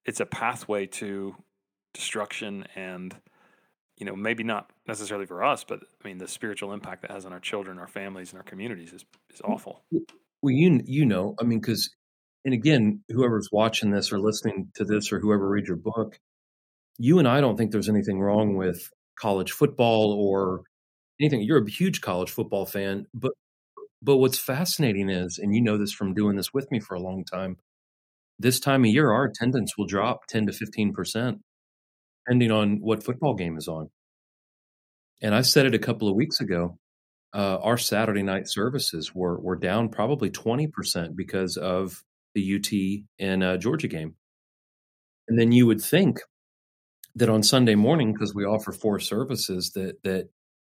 it's 0.06 0.20
a 0.20 0.26
pathway 0.26 0.86
to 0.86 1.36
destruction 1.94 2.66
and 2.76 3.16
you 3.98 4.06
know, 4.06 4.16
maybe 4.16 4.44
not 4.44 4.72
necessarily 4.88 5.26
for 5.26 5.44
us, 5.44 5.64
but 5.64 5.80
I 6.04 6.08
mean, 6.08 6.20
the 6.20 6.28
spiritual 6.28 6.72
impact 6.72 7.02
that 7.02 7.12
has 7.12 7.26
on 7.26 7.34
our 7.34 7.40
children, 7.40 7.80
our 7.80 7.88
families, 7.88 8.32
and 8.32 8.38
our 8.38 8.44
communities 8.44 8.94
is 8.94 9.06
is 9.34 9.42
awful. 9.44 9.84
Well, 9.92 10.54
you 10.54 10.82
you 10.86 11.06
know, 11.06 11.36
I 11.42 11.44
mean, 11.44 11.60
because 11.60 11.90
and 12.46 12.54
again, 12.54 13.02
whoever's 13.10 13.50
watching 13.52 13.92
this 13.92 14.12
or 14.12 14.20
listening 14.20 14.72
to 14.76 14.86
this 14.86 15.12
or 15.12 15.20
whoever 15.20 15.50
reads 15.50 15.68
your 15.68 15.78
book, 15.78 16.20
you 16.98 17.20
and 17.20 17.28
I 17.28 17.42
don't 17.42 17.58
think 17.58 17.72
there's 17.72 17.90
anything 17.90 18.20
wrong 18.20 18.56
with 18.56 18.90
college 19.20 19.52
football 19.52 20.14
or 20.14 20.62
anything. 21.20 21.42
You're 21.42 21.64
a 21.64 21.70
huge 21.70 22.02
college 22.02 22.30
football 22.30 22.68
fan, 22.68 23.08
but 23.16 23.32
but 24.02 24.18
what's 24.18 24.38
fascinating 24.38 25.10
is, 25.10 25.40
and 25.40 25.54
you 25.56 25.62
know 25.62 25.78
this 25.78 25.92
from 25.92 26.14
doing 26.14 26.36
this 26.36 26.54
with 26.54 26.70
me 26.72 26.80
for 26.80 26.96
a 26.96 27.02
long 27.02 27.24
time, 27.24 27.58
this 28.40 28.60
time 28.60 28.84
of 28.84 28.92
year, 28.92 29.12
our 29.12 29.26
attendance 29.26 29.78
will 29.78 29.88
drop 29.88 30.28
10 30.28 30.48
to 30.48 30.52
15%, 30.52 31.40
depending 32.26 32.52
on 32.52 32.78
what 32.82 33.04
football 33.04 33.34
game 33.34 33.58
is 33.58 33.68
on. 33.68 33.90
And 35.22 35.34
I 35.34 35.42
said 35.42 35.66
it 35.66 35.74
a 35.74 35.80
couple 35.80 36.08
of 36.08 36.16
weeks 36.16 36.40
ago. 36.40 36.78
Uh, 37.34 37.58
our 37.62 37.78
Saturday 37.78 38.24
night 38.24 38.48
services 38.48 39.14
were, 39.14 39.40
were 39.40 39.56
down 39.56 39.90
probably 39.90 40.30
20% 40.30 41.16
because 41.16 41.58
of 41.58 42.04
the 42.36 42.56
UT 42.56 43.06
and 43.20 43.44
uh, 43.44 43.58
Georgia 43.58 43.88
game. 43.88 44.16
And 45.28 45.38
then 45.38 45.52
you 45.52 45.66
would 45.66 45.82
think 45.82 46.20
that 47.16 47.30
on 47.30 47.42
Sunday 47.42 47.76
morning, 47.76 48.14
because 48.14 48.34
we 48.34 48.46
offer 48.46 48.72
four 48.72 49.00
services, 49.00 49.72
that 49.72 50.02
that 50.04 50.30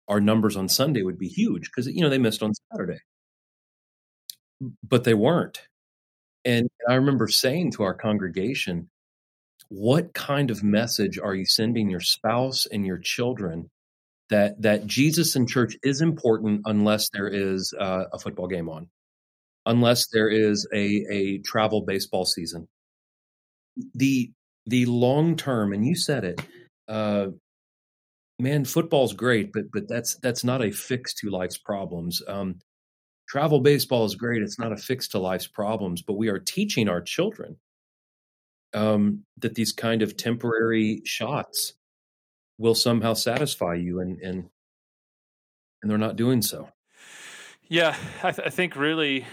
our 0.08 0.20
numbers 0.20 0.56
on 0.56 0.68
Sunday 0.68 1.02
would 1.02 1.18
be 1.18 1.28
huge 1.28 1.64
because 1.64 1.88
you 1.88 2.00
know 2.00 2.08
they 2.08 2.18
missed 2.18 2.42
on 2.42 2.52
Saturday 2.72 3.00
but 4.82 5.04
they 5.04 5.14
weren't. 5.14 5.62
And 6.44 6.68
I 6.88 6.94
remember 6.94 7.28
saying 7.28 7.72
to 7.72 7.82
our 7.82 7.94
congregation, 7.94 8.88
what 9.68 10.14
kind 10.14 10.50
of 10.50 10.62
message 10.62 11.18
are 11.18 11.34
you 11.34 11.44
sending 11.44 11.90
your 11.90 12.00
spouse 12.00 12.66
and 12.66 12.86
your 12.86 12.98
children 12.98 13.68
that 14.30 14.60
that 14.62 14.86
Jesus 14.86 15.36
and 15.36 15.48
church 15.48 15.76
is 15.82 16.00
important 16.00 16.62
unless 16.64 17.10
there 17.10 17.28
is 17.28 17.72
uh, 17.78 18.04
a 18.12 18.18
football 18.18 18.48
game 18.48 18.68
on, 18.68 18.88
unless 19.66 20.08
there 20.12 20.28
is 20.28 20.66
a 20.72 21.04
a 21.10 21.38
travel 21.38 21.82
baseball 21.82 22.24
season. 22.24 22.68
The 23.94 24.32
the 24.66 24.86
long 24.86 25.36
term, 25.36 25.72
and 25.72 25.86
you 25.86 25.94
said 25.94 26.24
it, 26.24 26.40
uh, 26.88 27.28
man, 28.38 28.64
football's 28.64 29.14
great, 29.14 29.52
but 29.52 29.64
but 29.72 29.88
that's 29.88 30.16
that's 30.16 30.44
not 30.44 30.64
a 30.64 30.72
fix 30.72 31.14
to 31.14 31.30
life's 31.30 31.58
problems. 31.58 32.22
Um, 32.26 32.56
travel 33.26 33.60
baseball 33.60 34.04
is 34.04 34.14
great. 34.14 34.42
It's 34.42 34.58
not 34.58 34.72
a 34.72 34.76
fix 34.76 35.08
to 35.08 35.18
life's 35.18 35.46
problems, 35.46 36.02
but 36.02 36.14
we 36.14 36.28
are 36.28 36.38
teaching 36.38 36.88
our 36.88 37.00
children 37.00 37.56
um, 38.74 39.24
that 39.38 39.54
these 39.54 39.72
kind 39.72 40.02
of 40.02 40.16
temporary 40.16 41.02
shots 41.04 41.74
will 42.58 42.74
somehow 42.74 43.14
satisfy 43.14 43.74
you, 43.74 44.00
and 44.00 44.18
and 44.20 44.48
and 45.82 45.90
they're 45.90 45.98
not 45.98 46.16
doing 46.16 46.42
so. 46.42 46.68
Yeah, 47.68 47.96
I, 48.22 48.30
th- 48.30 48.46
I 48.46 48.50
think 48.50 48.76
really 48.76 49.26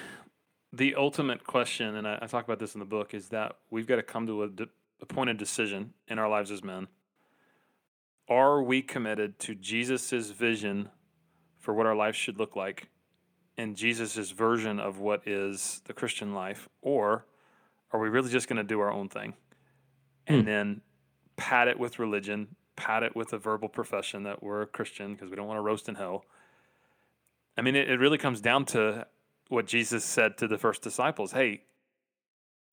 the 0.72 0.96
ultimate 0.96 1.44
question, 1.46 1.96
and 1.96 2.08
I, 2.08 2.20
I, 2.22 2.26
talk 2.26 2.44
about 2.44 2.58
this 2.58 2.74
in 2.74 2.80
the 2.80 2.86
book, 2.86 3.14
is 3.14 3.30
that 3.30 3.58
we've 3.70 3.86
got 3.86 3.98
to 3.98 4.04
come 4.04 4.26
to 4.26 4.44
a, 4.44 4.50
de- 4.50 4.70
a 5.02 5.06
point 5.06 5.30
of 5.30 5.38
decision 5.38 5.94
in 6.08 6.18
our 6.18 6.28
lives 6.28 6.50
as 6.50 6.64
men. 6.64 6.88
Are 8.28 8.64
we 8.64 8.82
committed 8.82 9.38
to 9.40 9.54
Jesus's 9.54 10.32
vision 10.32 10.90
for 11.60 11.76
what 11.76 11.86
our 11.86 11.96
life 11.96 12.16
should 12.16 12.40
look 12.40 12.56
like? 12.56 12.90
In 13.58 13.76
Jesus' 13.76 14.32
version 14.32 14.80
of 14.80 15.00
what 15.00 15.28
is 15.28 15.82
the 15.86 15.94
Christian 15.94 16.34
life, 16.34 16.68
or 16.82 17.26
are 17.92 18.00
we 18.00 18.10
really 18.10 18.30
just 18.30 18.48
going 18.48 18.58
to 18.58 18.64
do 18.64 18.80
our 18.80 18.92
own 18.92 19.10
thing 19.10 19.34
and 20.28 20.42
hmm. 20.42 20.48
then 20.48 20.82
pat 21.36 21.68
it 21.68 21.78
with 21.78 22.00
religion, 22.00 22.56
pat 22.76 23.04
it 23.04 23.16
with 23.16 23.34
a 23.34 23.38
verbal 23.38 23.70
profession 23.70 24.24
that 24.24 24.42
we're 24.42 24.64
a 24.64 24.68
Christian 24.68 25.14
because 25.14 25.30
we 25.30 25.36
don't 25.36 25.48
want 25.48 25.58
to 25.58 25.62
roast 25.62 25.88
in 25.88 25.96
hell? 25.96 26.26
I 27.58 27.62
mean, 27.62 27.76
it, 27.76 27.90
it 27.90 28.00
really 28.00 28.18
comes 28.18 28.42
down 28.42 28.66
to 28.66 29.06
what 29.50 29.68
Jesus 29.68 30.04
said 30.04 30.38
to 30.40 30.48
the 30.48 30.58
first 30.58 30.82
disciples 30.82 31.32
Hey, 31.32 31.62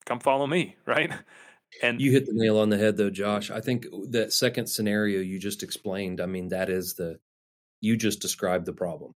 come 0.05 0.19
follow 0.19 0.47
me, 0.47 0.77
right? 0.85 1.11
And 1.81 2.01
you 2.01 2.11
hit 2.11 2.25
the 2.25 2.33
nail 2.33 2.57
on 2.57 2.69
the 2.69 2.77
head, 2.77 2.97
though, 2.97 3.09
Josh. 3.09 3.49
I 3.49 3.61
think 3.61 3.85
that 4.09 4.33
second 4.33 4.67
scenario 4.67 5.21
you 5.21 5.39
just 5.39 5.63
explained, 5.63 6.19
I 6.19 6.25
mean, 6.25 6.49
that 6.49 6.69
is 6.69 6.95
the, 6.95 7.19
you 7.79 7.95
just 7.95 8.19
described 8.19 8.65
the 8.65 8.73
problem 8.73 9.13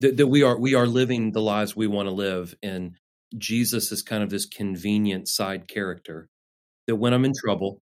that, 0.00 0.16
that 0.16 0.26
we 0.26 0.42
are 0.42 0.58
we 0.58 0.74
are 0.74 0.86
living 0.86 1.32
the 1.32 1.40
lives 1.40 1.74
we 1.74 1.86
want 1.86 2.06
to 2.06 2.14
live 2.14 2.54
and 2.62 2.96
jesus 3.36 3.92
is 3.92 4.02
kind 4.02 4.22
of 4.22 4.30
this 4.30 4.46
convenient 4.46 5.28
side 5.28 5.66
character 5.68 6.28
that 6.86 6.96
when 6.96 7.12
i'm 7.12 7.24
in 7.24 7.32
trouble 7.34 7.80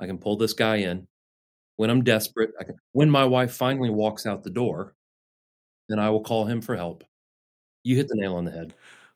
i 0.00 0.06
can 0.06 0.18
pull 0.18 0.36
this 0.36 0.52
guy 0.52 0.76
in. 0.76 1.06
When 1.76 1.90
i'm 1.90 2.04
desperate 2.04 2.52
I 2.58 2.64
can, 2.64 2.76
when 2.92 3.10
my 3.10 3.24
wife 3.24 3.52
finally 3.52 3.90
walks 3.90 4.26
out 4.26 4.42
the 4.42 4.50
door 4.50 4.94
then 5.88 5.98
i 5.98 6.10
will 6.10 6.22
call 6.22 6.46
him 6.46 6.60
for 6.60 6.76
help. 6.76 7.04
You 7.84 7.94
hit 7.94 8.08
the 8.08 8.16
nail 8.16 8.34
on 8.34 8.44
the 8.44 8.50
head. 8.50 8.74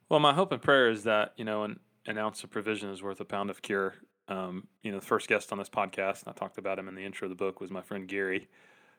Well, 0.08 0.20
my 0.20 0.32
hope 0.32 0.52
and 0.52 0.62
prayer 0.62 0.90
is 0.90 1.04
that 1.04 1.32
you 1.36 1.44
know 1.44 1.64
an, 1.64 1.80
an 2.06 2.18
ounce 2.18 2.44
of 2.44 2.50
provision 2.50 2.90
is 2.90 3.02
worth 3.02 3.20
a 3.20 3.24
pound 3.24 3.50
of 3.50 3.62
cure. 3.62 3.94
Um, 4.28 4.68
you 4.82 4.92
know, 4.92 5.00
the 5.00 5.06
first 5.06 5.28
guest 5.28 5.50
on 5.50 5.58
this 5.58 5.68
podcast, 5.68 6.22
and 6.22 6.28
I 6.28 6.32
talked 6.32 6.56
about 6.56 6.78
him 6.78 6.86
in 6.86 6.94
the 6.94 7.04
intro 7.04 7.26
of 7.26 7.30
the 7.30 7.34
book, 7.34 7.60
was 7.60 7.70
my 7.70 7.82
friend 7.82 8.06
Gary, 8.06 8.48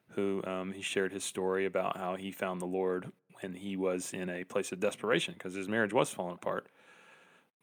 who 0.09 0.43
um, 0.45 0.73
he 0.73 0.81
shared 0.81 1.13
his 1.13 1.23
story 1.23 1.65
about 1.65 1.95
how 1.95 2.15
he 2.15 2.31
found 2.31 2.59
the 2.59 2.65
Lord 2.65 3.11
when 3.41 3.53
he 3.55 3.75
was 3.75 4.13
in 4.13 4.29
a 4.29 4.43
place 4.43 4.71
of 4.71 4.79
desperation 4.79 5.33
because 5.33 5.53
his 5.53 5.67
marriage 5.67 5.93
was 5.93 6.09
falling 6.09 6.35
apart. 6.35 6.67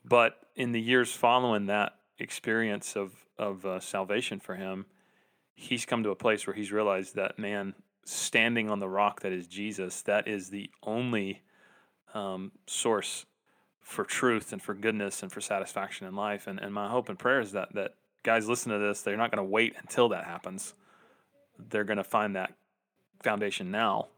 But 0.04 0.38
in 0.54 0.72
the 0.72 0.80
years 0.80 1.12
following 1.12 1.66
that 1.66 1.94
experience 2.18 2.96
of 2.96 3.12
of 3.38 3.64
uh, 3.64 3.78
salvation 3.78 4.40
for 4.40 4.56
him, 4.56 4.86
he's 5.54 5.86
come 5.86 6.02
to 6.02 6.10
a 6.10 6.16
place 6.16 6.46
where 6.46 6.54
he's 6.54 6.72
realized 6.72 7.14
that 7.14 7.38
man 7.38 7.74
standing 8.04 8.68
on 8.68 8.80
the 8.80 8.88
rock 8.88 9.20
that 9.20 9.32
is 9.32 9.46
Jesus, 9.46 10.02
that 10.02 10.26
is 10.26 10.50
the 10.50 10.70
only 10.82 11.42
um, 12.14 12.52
source 12.66 13.26
for 13.80 14.04
truth 14.04 14.52
and 14.52 14.62
for 14.62 14.74
goodness 14.74 15.22
and 15.22 15.30
for 15.30 15.40
satisfaction 15.40 16.06
in 16.06 16.14
life. 16.14 16.46
And, 16.46 16.58
and 16.58 16.72
my 16.72 16.88
hope 16.88 17.08
and 17.08 17.18
prayer 17.18 17.40
is 17.40 17.52
that, 17.52 17.74
that 17.74 17.94
guys 18.22 18.48
listen 18.48 18.72
to 18.72 18.78
this, 18.78 19.02
they're 19.02 19.16
not 19.16 19.30
going 19.30 19.44
to 19.44 19.50
wait 19.50 19.74
until 19.78 20.08
that 20.10 20.24
happens. 20.24 20.74
They're 21.58 21.84
going 21.84 21.98
to 21.98 22.04
find 22.04 22.36
that 22.36 22.52
foundation 23.22 23.70
now. 23.70 24.08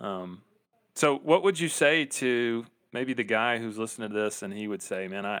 Um, 0.00 0.42
so, 0.94 1.18
what 1.18 1.42
would 1.42 1.58
you 1.58 1.68
say 1.68 2.04
to 2.04 2.64
maybe 2.92 3.14
the 3.14 3.24
guy 3.24 3.58
who's 3.58 3.78
listening 3.78 4.10
to 4.10 4.14
this 4.14 4.42
and 4.42 4.52
he 4.52 4.68
would 4.68 4.82
say, 4.82 5.08
Man, 5.08 5.24
I, 5.24 5.40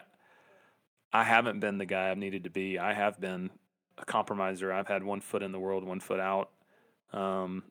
I 1.12 1.24
haven't 1.24 1.60
been 1.60 1.78
the 1.78 1.86
guy 1.86 2.10
I've 2.10 2.18
needed 2.18 2.44
to 2.44 2.50
be. 2.50 2.78
I 2.78 2.94
have 2.94 3.20
been 3.20 3.50
a 3.98 4.04
compromiser. 4.04 4.72
I've 4.72 4.88
had 4.88 5.04
one 5.04 5.20
foot 5.20 5.42
in 5.42 5.52
the 5.52 5.60
world, 5.60 5.84
one 5.84 6.00
foot 6.00 6.20
out. 6.20 6.50
Um, 7.12 7.64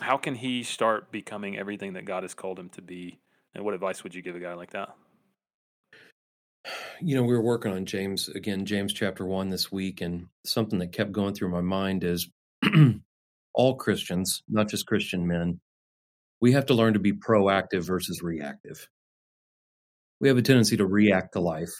how 0.00 0.16
can 0.16 0.34
he 0.34 0.62
start 0.62 1.12
becoming 1.12 1.58
everything 1.58 1.92
that 1.92 2.06
God 2.06 2.22
has 2.22 2.34
called 2.34 2.58
him 2.58 2.70
to 2.70 2.82
be? 2.82 3.18
And 3.54 3.64
what 3.64 3.74
advice 3.74 4.02
would 4.02 4.14
you 4.14 4.22
give 4.22 4.36
a 4.36 4.40
guy 4.40 4.54
like 4.54 4.70
that? 4.70 4.94
You 7.00 7.16
know, 7.16 7.22
we 7.22 7.34
were 7.34 7.42
working 7.42 7.72
on 7.72 7.84
James 7.86 8.28
again, 8.28 8.64
James 8.64 8.92
chapter 8.92 9.26
one 9.26 9.48
this 9.48 9.72
week, 9.72 10.00
and 10.00 10.26
something 10.44 10.78
that 10.78 10.92
kept 10.92 11.12
going 11.12 11.34
through 11.34 11.50
my 11.50 11.60
mind 11.60 12.04
is 12.04 12.28
all 13.54 13.76
Christians, 13.76 14.42
not 14.48 14.68
just 14.68 14.86
Christian 14.86 15.26
men, 15.26 15.60
we 16.40 16.52
have 16.52 16.66
to 16.66 16.74
learn 16.74 16.94
to 16.94 16.98
be 16.98 17.12
proactive 17.12 17.86
versus 17.86 18.22
reactive. 18.22 18.88
We 20.20 20.28
have 20.28 20.38
a 20.38 20.42
tendency 20.42 20.76
to 20.78 20.86
react 20.86 21.32
to 21.34 21.40
life. 21.40 21.72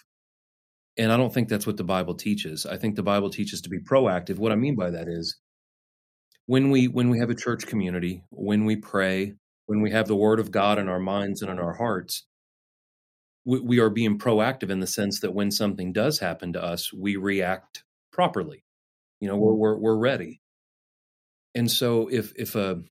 And 0.96 1.12
I 1.12 1.16
don't 1.16 1.32
think 1.32 1.48
that's 1.48 1.66
what 1.66 1.76
the 1.76 1.84
Bible 1.84 2.14
teaches. 2.14 2.66
I 2.66 2.76
think 2.76 2.96
the 2.96 3.02
Bible 3.02 3.30
teaches 3.30 3.62
to 3.62 3.70
be 3.70 3.78
proactive. 3.78 4.38
What 4.38 4.52
I 4.52 4.56
mean 4.56 4.76
by 4.76 4.90
that 4.90 5.08
is 5.08 5.38
when 6.46 6.70
we 6.70 6.88
when 6.88 7.10
we 7.10 7.20
have 7.20 7.30
a 7.30 7.34
church 7.34 7.66
community, 7.66 8.24
when 8.30 8.64
we 8.64 8.76
pray, 8.76 9.34
when 9.66 9.82
we 9.82 9.92
have 9.92 10.08
the 10.08 10.16
word 10.16 10.40
of 10.40 10.50
God 10.50 10.78
in 10.78 10.88
our 10.88 10.98
minds 10.98 11.42
and 11.42 11.50
in 11.50 11.58
our 11.58 11.74
hearts, 11.74 12.26
we, 13.44 13.60
we 13.60 13.78
are 13.78 13.90
being 13.90 14.18
proactive 14.18 14.68
in 14.70 14.80
the 14.80 14.86
sense 14.86 15.20
that 15.20 15.34
when 15.34 15.50
something 15.50 15.92
does 15.92 16.18
happen 16.18 16.52
to 16.54 16.62
us, 16.62 16.92
we 16.92 17.16
react 17.16 17.84
properly. 18.12 18.64
You 19.20 19.28
know, 19.28 19.36
we're 19.36 19.52
mm. 19.52 19.58
we're, 19.58 19.78
we're 19.78 19.98
ready. 19.98 20.40
And 21.54 21.70
so 21.70 22.08
if 22.08 22.32
if 22.36 22.56
a 22.56 22.82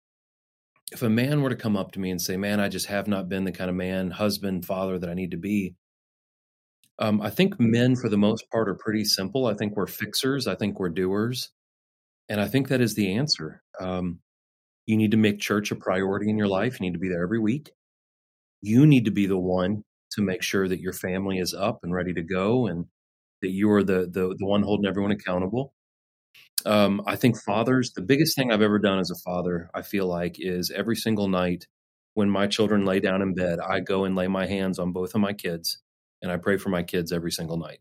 if 0.91 1.01
a 1.01 1.09
man 1.09 1.41
were 1.41 1.49
to 1.49 1.55
come 1.55 1.77
up 1.77 1.91
to 1.93 1.99
me 1.99 2.11
and 2.11 2.21
say, 2.21 2.37
"Man, 2.37 2.59
I 2.59 2.69
just 2.69 2.87
have 2.87 3.07
not 3.07 3.29
been 3.29 3.43
the 3.43 3.51
kind 3.51 3.69
of 3.69 3.75
man, 3.75 4.11
husband, 4.11 4.65
father 4.65 4.99
that 4.99 5.09
I 5.09 5.13
need 5.13 5.31
to 5.31 5.37
be," 5.37 5.75
um, 6.99 7.21
I 7.21 7.29
think 7.29 7.59
men, 7.59 7.95
for 7.95 8.09
the 8.09 8.17
most 8.17 8.49
part, 8.51 8.67
are 8.67 8.75
pretty 8.75 9.05
simple. 9.05 9.45
I 9.45 9.53
think 9.53 9.75
we're 9.75 9.87
fixers. 9.87 10.47
I 10.47 10.55
think 10.55 10.79
we're 10.79 10.89
doers. 10.89 11.49
And 12.27 12.41
I 12.41 12.47
think 12.47 12.67
that 12.67 12.81
is 12.81 12.93
the 12.93 13.15
answer. 13.15 13.63
Um, 13.79 14.19
you 14.85 14.97
need 14.97 15.11
to 15.11 15.17
make 15.17 15.39
church 15.39 15.71
a 15.71 15.75
priority 15.75 16.29
in 16.29 16.37
your 16.37 16.47
life. 16.47 16.79
You 16.79 16.87
need 16.87 16.93
to 16.93 16.99
be 16.99 17.09
there 17.09 17.23
every 17.23 17.39
week. 17.39 17.71
You 18.61 18.85
need 18.85 19.05
to 19.05 19.11
be 19.11 19.27
the 19.27 19.37
one 19.37 19.83
to 20.11 20.21
make 20.21 20.43
sure 20.43 20.67
that 20.67 20.81
your 20.81 20.93
family 20.93 21.39
is 21.39 21.53
up 21.53 21.79
and 21.83 21.93
ready 21.93 22.13
to 22.13 22.21
go 22.21 22.67
and 22.67 22.85
that 23.41 23.51
you 23.51 23.71
are 23.71 23.83
the, 23.83 24.09
the, 24.11 24.35
the 24.37 24.45
one 24.45 24.63
holding 24.63 24.85
everyone 24.85 25.11
accountable. 25.11 25.73
Um, 26.65 27.01
I 27.05 27.15
think 27.15 27.41
fathers, 27.41 27.91
the 27.91 28.01
biggest 28.01 28.35
thing 28.35 28.51
I've 28.51 28.61
ever 28.61 28.79
done 28.79 28.99
as 28.99 29.11
a 29.11 29.15
father, 29.15 29.69
I 29.73 29.81
feel 29.81 30.07
like, 30.07 30.35
is 30.39 30.71
every 30.71 30.95
single 30.95 31.27
night 31.27 31.67
when 32.13 32.29
my 32.29 32.47
children 32.47 32.85
lay 32.85 32.99
down 32.99 33.21
in 33.21 33.33
bed, 33.33 33.59
I 33.59 33.79
go 33.79 34.03
and 34.03 34.15
lay 34.15 34.27
my 34.27 34.45
hands 34.45 34.79
on 34.79 34.91
both 34.91 35.15
of 35.15 35.21
my 35.21 35.33
kids 35.33 35.77
and 36.21 36.31
I 36.31 36.37
pray 36.37 36.57
for 36.57 36.69
my 36.69 36.83
kids 36.83 37.11
every 37.11 37.31
single 37.31 37.57
night. 37.57 37.79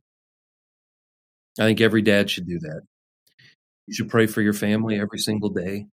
I 1.59 1.65
think 1.65 1.81
every 1.81 2.03
dad 2.03 2.31
should 2.31 2.47
do 2.47 2.59
that. 2.61 2.83
You 3.87 3.95
should 3.95 4.11
pray 4.11 4.27
for 4.27 4.43
your 4.43 4.53
family 4.53 5.01
every 5.01 5.19
single 5.19 5.49
day. 5.49 5.87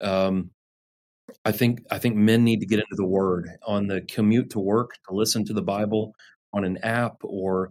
Um, 0.00 0.50
I 1.44 1.52
think 1.52 1.84
I 1.90 1.98
think 1.98 2.16
men 2.16 2.44
need 2.44 2.60
to 2.60 2.66
get 2.66 2.80
into 2.80 2.96
the 2.96 3.06
Word 3.06 3.48
on 3.66 3.86
the 3.86 4.00
commute 4.00 4.50
to 4.50 4.58
work 4.58 4.90
to 5.08 5.14
listen 5.14 5.44
to 5.46 5.52
the 5.52 5.62
Bible 5.62 6.14
on 6.52 6.64
an 6.64 6.78
app 6.78 7.18
or 7.22 7.70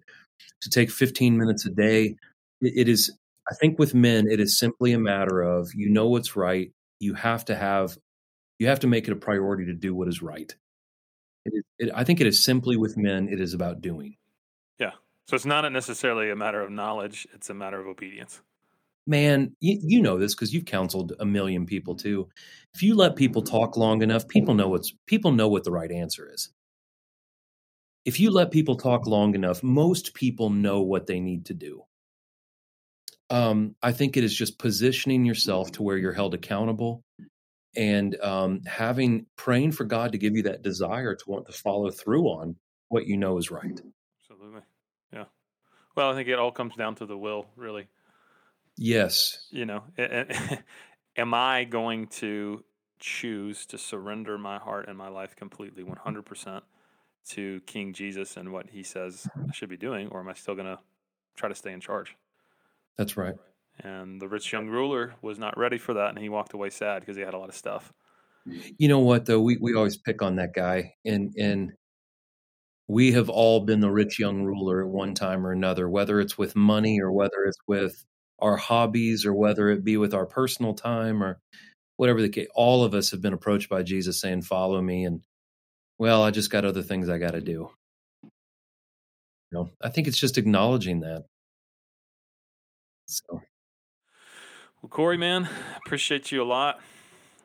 to 0.61 0.69
take 0.69 0.89
15 0.89 1.37
minutes 1.37 1.65
a 1.65 1.69
day. 1.69 2.15
it, 2.61 2.73
it 2.75 2.89
is 2.89 3.11
I 3.49 3.55
think 3.55 3.79
with 3.79 3.95
men 3.95 4.27
it 4.29 4.39
is 4.39 4.59
simply 4.59 4.93
a 4.93 4.99
matter 4.99 5.41
of 5.41 5.69
you 5.73 5.89
know 5.89 6.07
what's 6.07 6.35
right. 6.35 6.71
You 6.99 7.13
have 7.15 7.45
to 7.45 7.55
have 7.55 7.97
you 8.59 8.67
have 8.67 8.81
to 8.81 8.87
make 8.87 9.07
it 9.07 9.11
a 9.11 9.17
priority 9.17 9.65
to 9.65 9.73
do 9.73 9.95
what 9.95 10.07
is 10.07 10.21
right. 10.21 10.53
It, 11.45 11.65
it, 11.79 11.91
I 11.95 12.03
think 12.03 12.21
it 12.21 12.27
is 12.27 12.43
simply 12.43 12.77
with 12.77 12.97
men. 12.97 13.29
It 13.29 13.39
is 13.39 13.53
about 13.53 13.81
doing. 13.81 14.17
Yeah. 14.77 14.91
So 15.27 15.35
it's 15.35 15.45
not 15.45 15.69
necessarily 15.71 16.29
a 16.29 16.35
matter 16.35 16.61
of 16.61 16.69
knowledge; 16.69 17.27
it's 17.33 17.49
a 17.49 17.53
matter 17.53 17.79
of 17.79 17.87
obedience 17.87 18.41
man, 19.09 19.55
you, 19.59 19.79
you 19.81 20.01
know 20.01 20.17
this 20.17 20.35
because 20.35 20.53
you've 20.53 20.65
counseled 20.65 21.13
a 21.19 21.25
million 21.25 21.65
people 21.65 21.95
too. 21.95 22.29
If 22.73 22.83
you 22.83 22.95
let 22.95 23.15
people 23.15 23.41
talk 23.41 23.75
long 23.75 24.03
enough, 24.03 24.27
people 24.27 24.53
know 24.53 24.69
what's 24.69 24.93
people 25.07 25.31
know 25.31 25.49
what 25.49 25.63
the 25.63 25.71
right 25.71 25.91
answer 25.91 26.29
is. 26.31 26.49
If 28.05 28.19
you 28.19 28.31
let 28.31 28.51
people 28.51 28.75
talk 28.75 29.07
long 29.07 29.35
enough, 29.35 29.61
most 29.61 30.13
people 30.13 30.49
know 30.49 30.81
what 30.81 31.07
they 31.07 31.19
need 31.19 31.45
to 31.45 31.53
do. 31.53 31.83
Um, 33.29 33.75
I 33.83 33.91
think 33.91 34.17
it 34.17 34.23
is 34.23 34.35
just 34.35 34.57
positioning 34.57 35.25
yourself 35.25 35.71
to 35.73 35.83
where 35.83 35.97
you're 35.97 36.13
held 36.13 36.33
accountable 36.33 37.03
and 37.75 38.19
um, 38.21 38.61
having 38.65 39.27
praying 39.35 39.73
for 39.73 39.83
God 39.83 40.13
to 40.13 40.17
give 40.17 40.35
you 40.35 40.43
that 40.43 40.63
desire 40.63 41.15
to 41.15 41.29
want 41.29 41.45
to 41.47 41.53
follow 41.53 41.91
through 41.91 42.25
on 42.25 42.55
what 42.89 43.05
you 43.05 43.17
know 43.17 43.37
is 43.37 43.51
right. 43.51 43.79
Absolutely. 44.21 44.61
Yeah. 45.13 45.25
Well, 45.95 46.11
I 46.11 46.15
think 46.15 46.27
it 46.27 46.39
all 46.39 46.51
comes 46.51 46.75
down 46.75 46.95
to 46.95 47.05
the 47.05 47.17
will, 47.17 47.45
really. 47.55 47.87
Yes. 48.77 49.47
You 49.51 49.65
know, 49.65 49.83
am 51.17 51.33
I 51.33 51.65
going 51.65 52.07
to 52.07 52.63
choose 52.99 53.65
to 53.67 53.77
surrender 53.77 54.37
my 54.37 54.57
heart 54.57 54.87
and 54.87 54.97
my 54.97 55.09
life 55.09 55.35
completely 55.35 55.83
100% 55.83 56.61
to 57.29 57.61
King 57.61 57.93
Jesus 57.93 58.37
and 58.37 58.51
what 58.51 58.69
he 58.71 58.83
says 58.83 59.27
I 59.35 59.51
should 59.53 59.69
be 59.69 59.77
doing, 59.77 60.07
or 60.07 60.19
am 60.19 60.29
I 60.29 60.33
still 60.33 60.55
going 60.55 60.67
to 60.67 60.79
try 61.35 61.49
to 61.49 61.55
stay 61.55 61.71
in 61.71 61.79
charge? 61.79 62.15
That's 62.99 63.15
right. 63.15 63.35
And 63.79 64.21
the 64.21 64.27
rich 64.27 64.51
young 64.51 64.67
ruler 64.67 65.15
was 65.21 65.39
not 65.39 65.57
ready 65.57 65.77
for 65.77 65.93
that, 65.93 66.09
and 66.09 66.19
he 66.19 66.27
walked 66.27 66.53
away 66.53 66.69
sad 66.69 66.99
because 66.99 67.15
he 67.15 67.23
had 67.23 67.33
a 67.33 67.37
lot 67.37 67.47
of 67.47 67.55
stuff. 67.55 67.93
You 68.77 68.89
know 68.89 68.99
what, 68.99 69.25
though? 69.25 69.39
We, 69.39 69.57
we 69.57 69.73
always 69.73 69.95
pick 69.95 70.21
on 70.21 70.35
that 70.35 70.53
guy, 70.53 70.95
and, 71.05 71.33
and 71.37 71.71
we 72.89 73.13
have 73.13 73.29
all 73.29 73.61
been 73.61 73.79
the 73.79 73.89
rich 73.89 74.19
young 74.19 74.43
ruler 74.43 74.83
at 74.83 74.89
one 74.89 75.13
time 75.13 75.47
or 75.47 75.53
another, 75.53 75.87
whether 75.89 76.19
it's 76.19 76.37
with 76.37 76.57
money 76.57 76.99
or 76.99 77.09
whether 77.09 77.45
it's 77.47 77.57
with 77.67 78.03
our 78.39 78.57
hobbies 78.57 79.25
or 79.25 79.33
whether 79.33 79.69
it 79.69 79.85
be 79.85 79.95
with 79.95 80.13
our 80.13 80.25
personal 80.25 80.73
time 80.73 81.23
or 81.23 81.39
whatever 81.95 82.21
the 82.21 82.27
case, 82.27 82.49
all 82.53 82.83
of 82.83 82.93
us 82.93 83.11
have 83.11 83.21
been 83.21 83.33
approached 83.33 83.69
by 83.69 83.81
Jesus 83.81 84.19
saying, 84.19 84.41
Follow 84.41 84.81
me. 84.81 85.05
And 85.05 85.21
well, 85.97 86.21
I 86.21 86.31
just 86.31 86.51
got 86.51 86.65
other 86.65 86.83
things 86.83 87.07
I 87.07 87.17
got 87.17 87.31
to 87.31 87.41
do. 87.41 87.69
You 88.23 88.29
know, 89.53 89.69
I 89.81 89.87
think 89.87 90.09
it's 90.09 90.19
just 90.19 90.37
acknowledging 90.37 90.99
that. 90.99 91.23
So, 93.09 93.41
well, 94.81 94.89
Corey, 94.89 95.17
man, 95.17 95.49
appreciate 95.85 96.31
you 96.31 96.43
a 96.43 96.45
lot. 96.45 96.79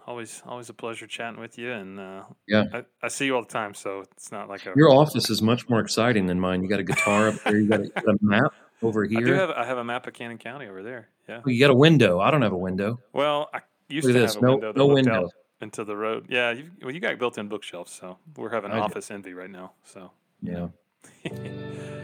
Always, 0.06 0.42
always 0.44 0.68
a 0.68 0.74
pleasure 0.74 1.06
chatting 1.06 1.40
with 1.40 1.56
you. 1.56 1.72
And 1.72 1.98
uh, 1.98 2.24
yeah, 2.46 2.64
I, 2.74 2.84
I, 3.02 3.08
see 3.08 3.24
you 3.24 3.36
all 3.36 3.42
the 3.42 3.48
time, 3.48 3.72
so 3.72 4.00
it's 4.00 4.30
not 4.30 4.50
like 4.50 4.66
a 4.66 4.74
your 4.76 4.90
office 4.90 5.30
is 5.30 5.40
much 5.40 5.66
more 5.70 5.80
exciting 5.80 6.26
than 6.26 6.38
mine. 6.38 6.62
You 6.62 6.68
got 6.68 6.80
a 6.80 6.84
guitar 6.84 7.28
up 7.28 7.42
there, 7.44 7.56
you 7.56 7.66
got 7.66 7.80
a, 7.80 7.88
got 7.88 8.08
a 8.08 8.18
map 8.20 8.52
over 8.82 9.06
here. 9.06 9.20
I 9.20 9.22
do 9.22 9.32
have 9.32 9.50
I 9.50 9.64
have 9.64 9.78
a 9.78 9.84
map 9.84 10.06
of 10.06 10.12
Cannon 10.12 10.36
County 10.36 10.66
over 10.66 10.82
there. 10.82 11.08
Yeah. 11.26 11.40
Well, 11.42 11.54
you 11.54 11.58
got 11.58 11.70
a 11.70 11.74
window. 11.74 12.20
I 12.20 12.30
don't 12.30 12.42
have 12.42 12.52
a 12.52 12.58
window. 12.58 13.00
Well, 13.14 13.48
I 13.54 13.60
used 13.88 14.06
Look 14.06 14.14
to 14.14 14.20
this. 14.20 14.34
have 14.34 14.42
a 14.42 14.46
no, 14.46 14.52
window. 14.52 14.72
no 14.76 14.86
window 14.86 15.30
into 15.62 15.84
the 15.84 15.96
road. 15.96 16.26
Yeah. 16.28 16.50
You, 16.52 16.70
well, 16.82 16.90
you 16.90 17.00
got 17.00 17.18
built-in 17.18 17.48
bookshelves, 17.48 17.90
so 17.90 18.18
we're 18.36 18.50
having 18.50 18.72
I 18.72 18.80
office 18.80 19.08
do. 19.08 19.14
envy 19.14 19.32
right 19.32 19.50
now. 19.50 19.72
So. 19.84 20.10
Yeah. 20.42 20.68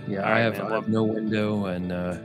yeah. 0.08 0.26
I 0.34 0.38
have, 0.38 0.58
I 0.58 0.74
have 0.74 0.88
no 0.88 1.04
window, 1.04 1.66
and 1.66 1.92
uh, 1.92 2.16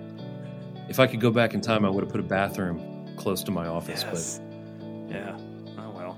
if 0.90 1.00
I 1.00 1.08
could 1.08 1.20
go 1.20 1.32
back 1.32 1.54
in 1.54 1.62
time, 1.62 1.86
I 1.86 1.90
would 1.90 2.04
have 2.04 2.12
put 2.12 2.20
a 2.20 2.24
bathroom 2.24 3.14
close 3.18 3.44
to 3.44 3.52
my 3.52 3.68
office. 3.68 4.04
Yes. 4.04 4.40
But 4.80 5.12
yeah. 5.12 5.38
Oh 5.78 5.92
well. 5.92 6.18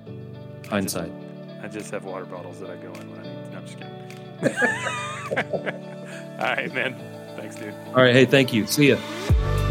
Hindsight. 0.69 1.11
I 1.11 1.63
just, 1.63 1.63
I 1.63 1.67
just 1.67 1.91
have 1.91 2.05
water 2.05 2.25
bottles 2.25 2.59
that 2.59 2.69
I 2.69 2.75
go 2.75 2.91
in 2.93 3.11
when 3.11 3.19
I 3.19 3.23
need. 3.23 3.51
No, 3.51 3.57
I'm 3.57 3.65
just 3.65 3.77
kidding. 3.77 3.93
All 6.39 6.45
right, 6.45 6.73
man. 6.73 6.95
Thanks, 7.35 7.55
dude. 7.55 7.73
All 7.87 8.03
right. 8.03 8.13
Hey, 8.13 8.25
thank 8.25 8.53
you. 8.53 8.65
See 8.65 8.89
ya. 8.89 9.65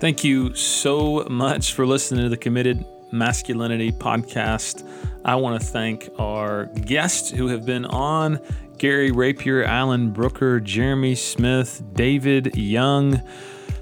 Thank 0.00 0.22
you 0.22 0.54
so 0.54 1.26
much 1.28 1.72
for 1.72 1.84
listening 1.84 2.22
to 2.22 2.28
the 2.28 2.36
Committed 2.36 2.84
Masculinity 3.10 3.90
podcast. 3.90 4.88
I 5.24 5.34
want 5.34 5.60
to 5.60 5.66
thank 5.66 6.08
our 6.20 6.66
guests 6.66 7.30
who 7.30 7.48
have 7.48 7.66
been 7.66 7.84
on 7.84 8.38
Gary 8.78 9.10
Rapier, 9.10 9.64
Alan 9.64 10.12
Brooker, 10.12 10.60
Jeremy 10.60 11.16
Smith, 11.16 11.82
David 11.94 12.56
Young, 12.56 13.20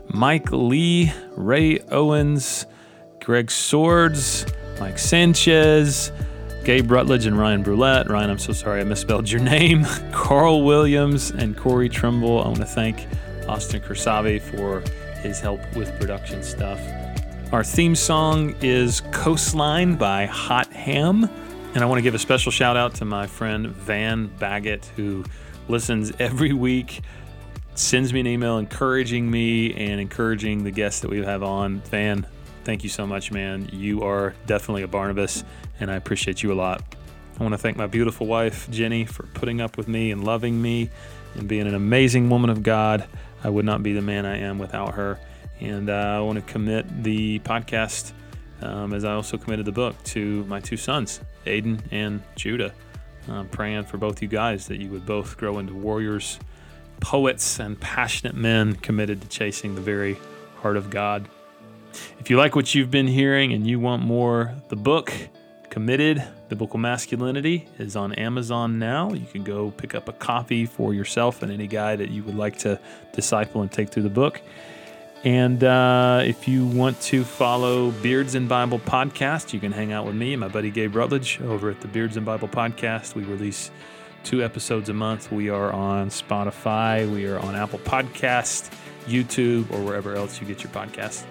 Mike 0.09 0.51
Lee, 0.53 1.13
Ray 1.33 1.81
Owens, 1.91 2.65
Greg 3.21 3.51
Swords, 3.51 4.47
Mike 4.81 4.99
Sanchez, 4.99 6.13
Gabe 6.65 6.91
Rutledge, 6.91 7.27
and 7.27 7.39
Ryan 7.39 7.63
Brulette. 7.63 8.09
Ryan, 8.09 8.31
I'm 8.31 8.39
so 8.39 8.55
sorry 8.55 8.81
I 8.81 8.85
misspelled 8.85 9.31
your 9.31 9.43
name. 9.43 9.85
Carl 10.13 10.65
Williams 10.65 11.31
and 11.31 11.55
Corey 11.55 11.91
Trimble. 11.91 12.43
I 12.43 12.47
want 12.47 12.57
to 12.57 12.65
thank 12.65 13.07
Austin 13.47 13.83
Kursavi 13.83 14.41
for 14.41 14.83
his 15.27 15.41
help 15.41 15.61
with 15.75 15.99
production 15.99 16.43
stuff. 16.43 16.81
Our 17.53 17.65
theme 17.65 17.95
song 17.95 18.55
is 18.61 19.03
Coastline 19.13 19.97
by 19.97 20.27
Hot 20.27 20.73
Ham. 20.73 21.29
And 21.75 21.85
I 21.85 21.87
want 21.87 21.99
to 21.99 22.03
give 22.03 22.15
a 22.15 22.19
special 22.19 22.51
shout 22.51 22.77
out 22.77 22.95
to 22.95 23.05
my 23.05 23.27
friend 23.27 23.69
Van 23.69 24.29
Baggett, 24.39 24.87
who 24.97 25.25
listens 25.69 26.13
every 26.19 26.53
week, 26.53 27.03
sends 27.75 28.13
me 28.13 28.21
an 28.21 28.27
email 28.27 28.59
encouraging 28.59 29.31
me 29.31 29.75
and 29.75 30.01
encouraging 30.01 30.65
the 30.65 30.71
guests 30.71 31.01
that 31.01 31.11
we 31.11 31.23
have 31.23 31.43
on. 31.43 31.81
Van, 31.81 32.27
thank 32.65 32.83
you 32.83 32.89
so 32.89 33.07
much, 33.07 33.31
man. 33.31 33.69
You 33.73 34.03
are 34.03 34.35
definitely 34.47 34.83
a 34.83 34.89
Barnabas, 34.89 35.45
and 35.79 35.91
I 35.91 35.97
appreciate 35.97 36.43
you 36.43 36.53
a 36.53 36.55
lot. 36.55 36.83
I 37.39 37.43
want 37.43 37.53
to 37.53 37.59
thank 37.59 37.77
my 37.77 37.87
beautiful 37.87 38.27
wife, 38.27 38.71
Jenny, 38.71 39.05
for 39.05 39.25
putting 39.35 39.61
up 39.61 39.77
with 39.77 39.89
me 39.89 40.11
and 40.11 40.25
loving 40.25 40.63
me 40.63 40.89
and 41.35 41.47
being 41.47 41.67
an 41.67 41.75
amazing 41.75 42.31
woman 42.31 42.49
of 42.49 42.63
God. 42.63 43.07
I 43.47 43.49
would 43.49 43.65
not 43.65 43.81
be 43.85 43.93
the 43.93 44.03
man 44.03 44.27
I 44.27 44.39
am 44.39 44.59
without 44.59 44.95
her. 44.95 45.21
And 45.61 45.89
uh, 45.89 45.93
I 45.93 46.21
want 46.21 46.45
to 46.45 46.53
commit 46.53 47.05
the 47.05 47.39
podcast, 47.39 48.11
um, 48.61 48.93
as 48.93 49.05
I 49.05 49.13
also 49.13 49.39
committed 49.39 49.67
the 49.67 49.73
book, 49.73 49.95
to 50.07 50.45
my 50.47 50.59
two 50.59 50.77
sons, 50.77 51.21
Aiden 51.45 51.81
and 51.93 52.25
Judah. 52.35 52.75
I'm 53.29 53.49
praying 53.49 53.85
for 53.85 53.99
both 53.99 54.21
you 54.21 54.27
guys 54.27 54.67
that 54.67 54.81
you 54.81 54.91
would 54.91 55.07
both 55.07 55.37
grow 55.37 55.61
into 55.61 55.75
warriors, 55.75 56.41
poets, 56.99 57.61
and 57.61 57.81
passionate 57.81 58.35
men 58.35 58.75
committed 58.75 59.23
to 59.23 59.29
chasing 59.29 59.77
the 59.77 59.81
very 59.81 60.17
heart 60.57 60.77
of 60.77 60.91
God. 60.91 61.29
If 62.19 62.29
you 62.29 62.37
like 62.39 62.57
what 62.57 62.75
you've 62.75 62.91
been 62.91 63.07
hearing 63.07 63.53
and 63.53 63.65
you 63.65 63.79
want 63.79 64.03
more, 64.03 64.57
the 64.71 64.77
book, 64.77 65.13
Committed 65.77 66.25
Biblical 66.49 66.79
Masculinity, 66.79 67.69
is 67.79 67.97
on 67.97 68.13
Amazon 68.15 68.79
now. 68.79 69.13
You 69.13 69.27
can 69.27 69.43
go 69.43 69.71
pick 69.73 69.95
up 69.95 70.09
a 70.09 70.13
copy 70.13 70.67
for 70.67 70.95
yourself 70.95 71.43
and 71.43 71.51
any 71.51 71.67
guy 71.67 71.97
that 71.97 72.11
you 72.11 72.23
would 72.25 72.37
like 72.37 72.59
to 72.59 72.81
disciple 73.13 73.63
and 73.63 73.71
take 73.71 73.89
through 73.89 74.05
the 74.05 74.11
book. 74.11 74.41
And 75.25 75.65
uh, 75.65 76.23
if 76.25 76.47
you 76.47 76.67
want 76.67 77.01
to 77.03 77.25
follow 77.25 77.91
Beards 77.91 78.35
and 78.35 78.49
Bible 78.49 78.79
podcast, 78.79 79.53
you 79.53 79.59
can 79.59 79.73
hang 79.73 79.93
out 79.93 80.07
with 80.07 80.15
me 80.15 80.35
and 80.35 80.41
my 80.41 80.49
buddy 80.49 80.71
Gabe 80.71 80.95
Rutledge 80.95 81.41
over 81.41 81.71
at 81.71 81.81
the 81.81 81.89
Beards 81.89 82.17
and 82.17 82.25
Bible 82.25 82.49
podcast. 82.49 83.15
We 83.15 83.25
release 83.25 83.71
two 84.23 84.45
episodes 84.45 84.89
a 84.89 84.95
month. 84.95 85.33
We 85.33 85.49
are 85.49 85.73
on 85.73 86.11
Spotify, 86.11 87.11
we 87.11 87.27
are 87.27 87.39
on 87.41 87.57
Apple 87.57 87.79
Podcast, 87.81 88.71
YouTube, 89.07 89.71
or 89.73 89.85
wherever 89.85 90.15
else 90.15 90.41
you 90.41 90.47
get 90.47 90.63
your 90.63 90.73
podcast. 90.73 91.25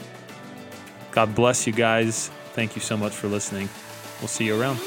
God 1.11 1.33
bless 1.33 1.65
you 1.65 1.71
guys. 1.71 2.29
Thank 2.53 2.75
you 2.75 2.81
so 2.81 2.97
much 2.97 3.13
for 3.13 3.27
listening. 3.27 3.69
We'll 4.21 4.27
see 4.27 4.45
you 4.45 4.59
around. 4.59 4.79